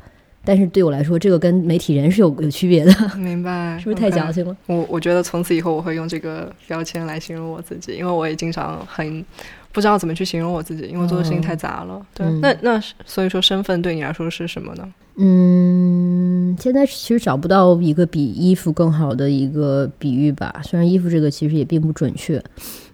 [0.44, 2.92] 但是对我来说，这个跟媒体人是有有区别的。
[3.16, 3.78] 明白？
[3.78, 4.58] 是不是太矫情了？
[4.66, 9.24] 我我觉得从此以后我会用这个标签来形容我自己，因为我也经常很
[9.72, 12.06] 不知道怎么去形容我自己，因为做的事情太杂了。
[12.14, 14.88] 对，那那所以说身份对你来说是什么呢？
[15.22, 20.62] 嗯，现在其实找不到一个比衣服更好的一个比喻吧。
[20.64, 22.42] 虽然衣服这个其实也并不准确，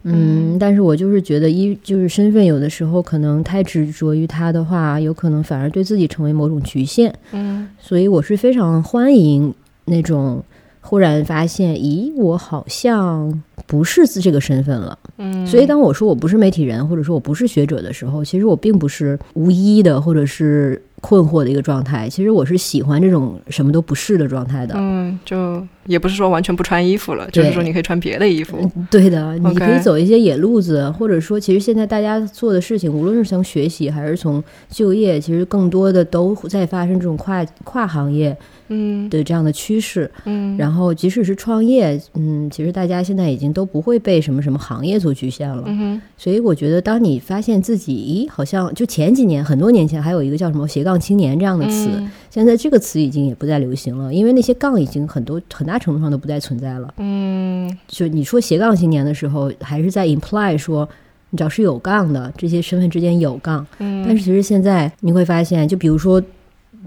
[0.01, 7.13] 嗯，但是我就是觉得衣就是身份，有的时候可能太执着于它的话，有可能反而对自己成为某种局限。
[7.31, 9.53] 嗯，所以我是非常欢迎
[9.85, 10.43] 那种
[10.87, 14.97] 忽然发现，咦，我好像不是这个身份了。
[15.17, 20.81] 嗯，所以当我说我不是媒体人，或者说我不是学者的时候，其实我并不是无依的，或者是。
[21.01, 24.73] 困惑的一个状态，其实我是喜欢这种什么都不是的状态的。
[24.75, 28.57] 嗯，就也不是说完全不穿衣服了，就是说你可以穿别的衣服。
[28.89, 38.35] 对的，你可以走一些野路子，或者说，其实现在大家做的事情，无论是从学习还是从就业，其实更多的都在发生这种跨跨行业。
[38.69, 39.09] 嗯。
[39.09, 47.93] 的这样的趋势，嗯，然后即使是创业，嗯，其实大家现在已经都不会被什么什么行业所局限了，嗯所以我觉得，当你发现自己，
[48.27, 51.89] 咦，好像就前几年很多年前还有一个叫什么斜杠青年这样的词，
[52.29, 60.87] 现在这个词已经也不再流行了，因为那些杠已经很多很大程度上都不再存在了，嗯，就你说斜杠青年的时候，还是在 imply 说，
[61.29, 66.21] 你只要是有杠的这些身份之间有杠，嗯，但是其实现在你会发现，就比如说。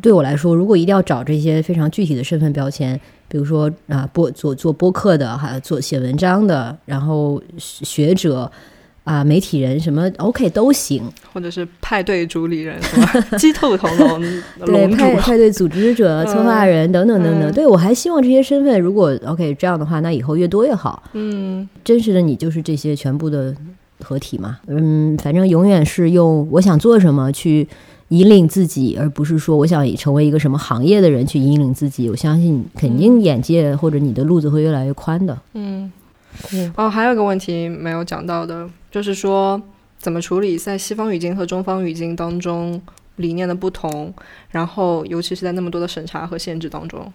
[0.00, 8.50] 对我来说，如果一定要找这些非常具体的身份标签，比如说啊，播做做播客的，哈，做写文章的，然后学者
[9.04, 13.20] 啊，媒体人什么，OK 都行，或者是派对主理人是吧？
[13.38, 14.20] 鸡兔同笼，
[14.66, 17.52] 对派派对组织者、 策划人等等等等。
[17.52, 21.02] 对我还希望这些身份，如果 OK 这样的话，那以后越多越好。
[21.14, 23.54] 嗯，真实的你就是这些全部的
[24.00, 24.58] 合体嘛。
[24.66, 27.66] 嗯，反正永远是用我想做什么去。
[28.08, 32.08] 引领自己，而不是说我想成为一个什么行业的人去引领自己。
[32.08, 35.38] 我相信肯定眼界或者你的路子会越来越宽的。
[35.52, 35.92] 嗯，
[36.74, 39.60] 哦，还有一个问题没有讲到的，就是说
[39.98, 42.80] 怎么处理在西方语境和中方语境当中
[43.16, 44.12] 理念的不同，
[44.50, 47.12] 然后尤其是在那么多的审查和限制当中。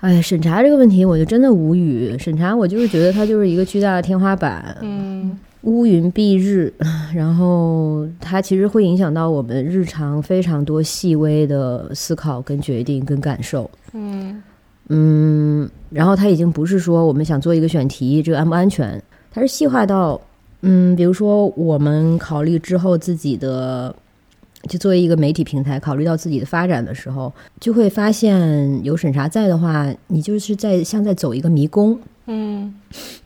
[0.00, 2.14] 哎，审查这个问题我就真的无语。
[2.18, 4.76] 审查我就是觉得它就是一个巨大的天花板。
[4.82, 5.38] 嗯。
[5.62, 6.72] 乌云蔽日，
[7.14, 13.70] 然后它其实会影响到我们日常非常多细微的思考、跟决定、跟感受。
[13.92, 14.42] 嗯
[14.88, 19.00] 嗯，然后它已经不是说我们想做一个选题，这个安不安全？
[19.30, 20.20] 它是细化到，
[20.62, 23.94] 嗯，比如说我们考虑之后自己的，
[24.68, 31.98] 就作为一个媒体平台，考虑到自己的发展的时候，就会发现有审查在的话，你就是在像在走一个迷宫。
[32.26, 32.72] 嗯，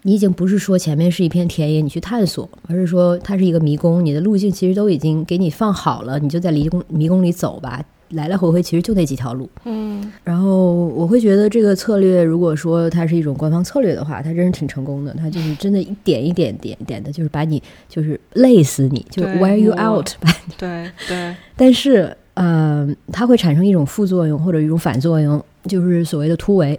[0.03, 9.49] 你已经不是说前面是一片田野，你去探索，而是说它是一个迷宫，你的路径其实都已经给你放好了，你就在迷宫迷宫里走吧，来来回回其实就那几条路。
[9.65, 20.31] 嗯，然后我会觉得这个策略，如果说它是一种官方策略的话，它真是挺成功的，它就是真的一点一点点点的，就是把你就是累死你，就 wear you out 吧。
[20.57, 21.35] 对对。
[21.57, 26.79] 但是，呃，它会产生一种副作用或者一种反作用，就是所谓的突围。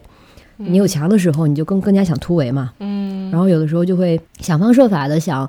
[0.57, 2.73] 你有墙的时候，你就更更加想突围嘛。
[2.79, 5.47] 嗯，然后有的时候就会想方设法的想，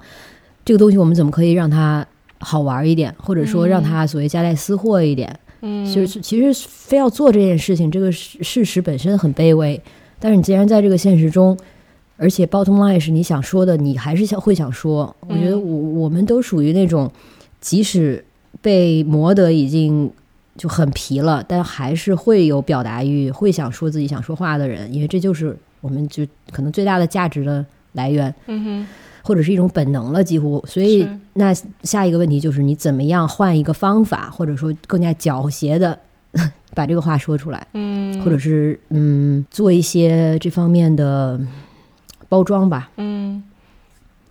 [0.64, 2.06] 这个东西我们怎么可以让它
[2.40, 5.28] 好玩一点，或者说让它所谓夹带私货一点。
[5.30, 9.80] 嗯，其实其实非要做这件事情，这个事事实本身很卑微。
[10.18, 11.56] 但是你既然在这个现实中，
[12.16, 15.14] 而且 bottom line 是你想说的，你还是想会想说。
[15.28, 17.10] 我觉得我我们都属于那种，
[17.60, 18.24] 即使
[18.60, 20.10] 被磨得已经。
[20.56, 28.86] 就很皮了，但还是会有表达欲，会想说自己想说话的人，因为这就是我们就可能最大的价值的来源，嗯哼，
[29.28, 30.64] 或者是一种本能了，几乎。
[30.66, 31.52] 所以，那
[31.82, 35.98] 下一个问题就是你怎么样换一个方法，或者说更加狡黠的
[36.74, 41.38] 把这个话说出来，嗯，或者是嗯做一些这方面的
[42.30, 43.42] 包装吧，嗯。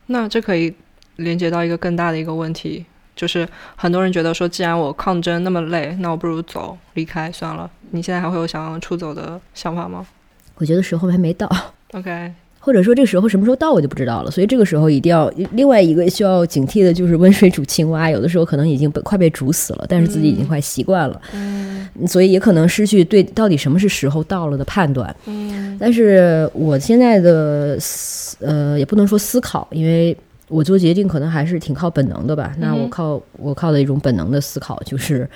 [0.07, 0.73] 那这可以
[1.17, 2.83] 连接到一个更大的一个问题。
[3.15, 7.69] 就是很多人觉得说，既然我抗争那么累，那我不如走离开算了。
[7.91, 10.07] 你现在还会有想要出走的想法吗？
[10.55, 11.47] 我觉得时候还没到。
[11.93, 12.33] OK，
[12.67, 14.29] 或者说这个时候什么时候到我就不知道了。
[14.29, 21.21] 所以这个时候一定要另外一个需要警惕的就是温水煮青蛙，有的时候可能已经被快被煮死了，但是自己已经快习惯了。
[21.33, 21.87] 嗯。
[22.05, 25.15] 所以也可能失去对到底什么是时候到了的判断。
[25.25, 30.15] 嗯，但是我现在的思呃，也不能说思考，因为
[30.49, 32.53] 我做决定可能还是挺靠本能的吧。
[32.59, 35.27] 那我靠我靠的一种本能的思考，就是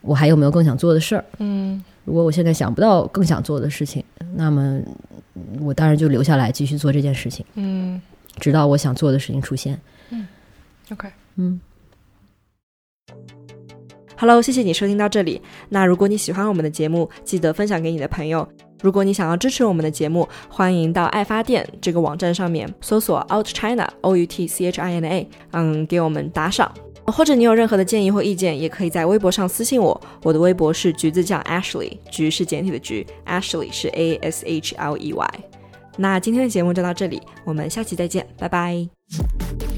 [0.00, 1.24] 我还有没有更想做的事儿。
[1.38, 4.04] 嗯如果我现在想不到更想做的事情，
[4.34, 4.80] 那么
[5.60, 8.00] 我当然就留下来继续做这件事情，嗯
[8.38, 9.78] 直到我想做的事情出现。
[10.10, 10.26] 嗯
[10.90, 11.08] ，OK。
[11.36, 11.60] 嗯。
[14.16, 15.42] Hello，谢谢你收听到这里。
[15.68, 18.48] 那如果你喜欢我们的节目，记得分享给你的朋友。
[18.80, 26.72] 如果你想要支持我们的节目，欢迎到爱发电这个网站上面搜索 Out China O U T C H I N A，嗯，给我们打赏。
[27.06, 30.00] 或者你有任何的建议或意见，也可以在微博上私信我。
[30.22, 35.30] 我的微博是橘子酱 Ashley，橘是简体的橘，Ashley 是 A S H L E Y。
[35.96, 39.71] 那今天的节目就到这里，我们下期再见，拜拜。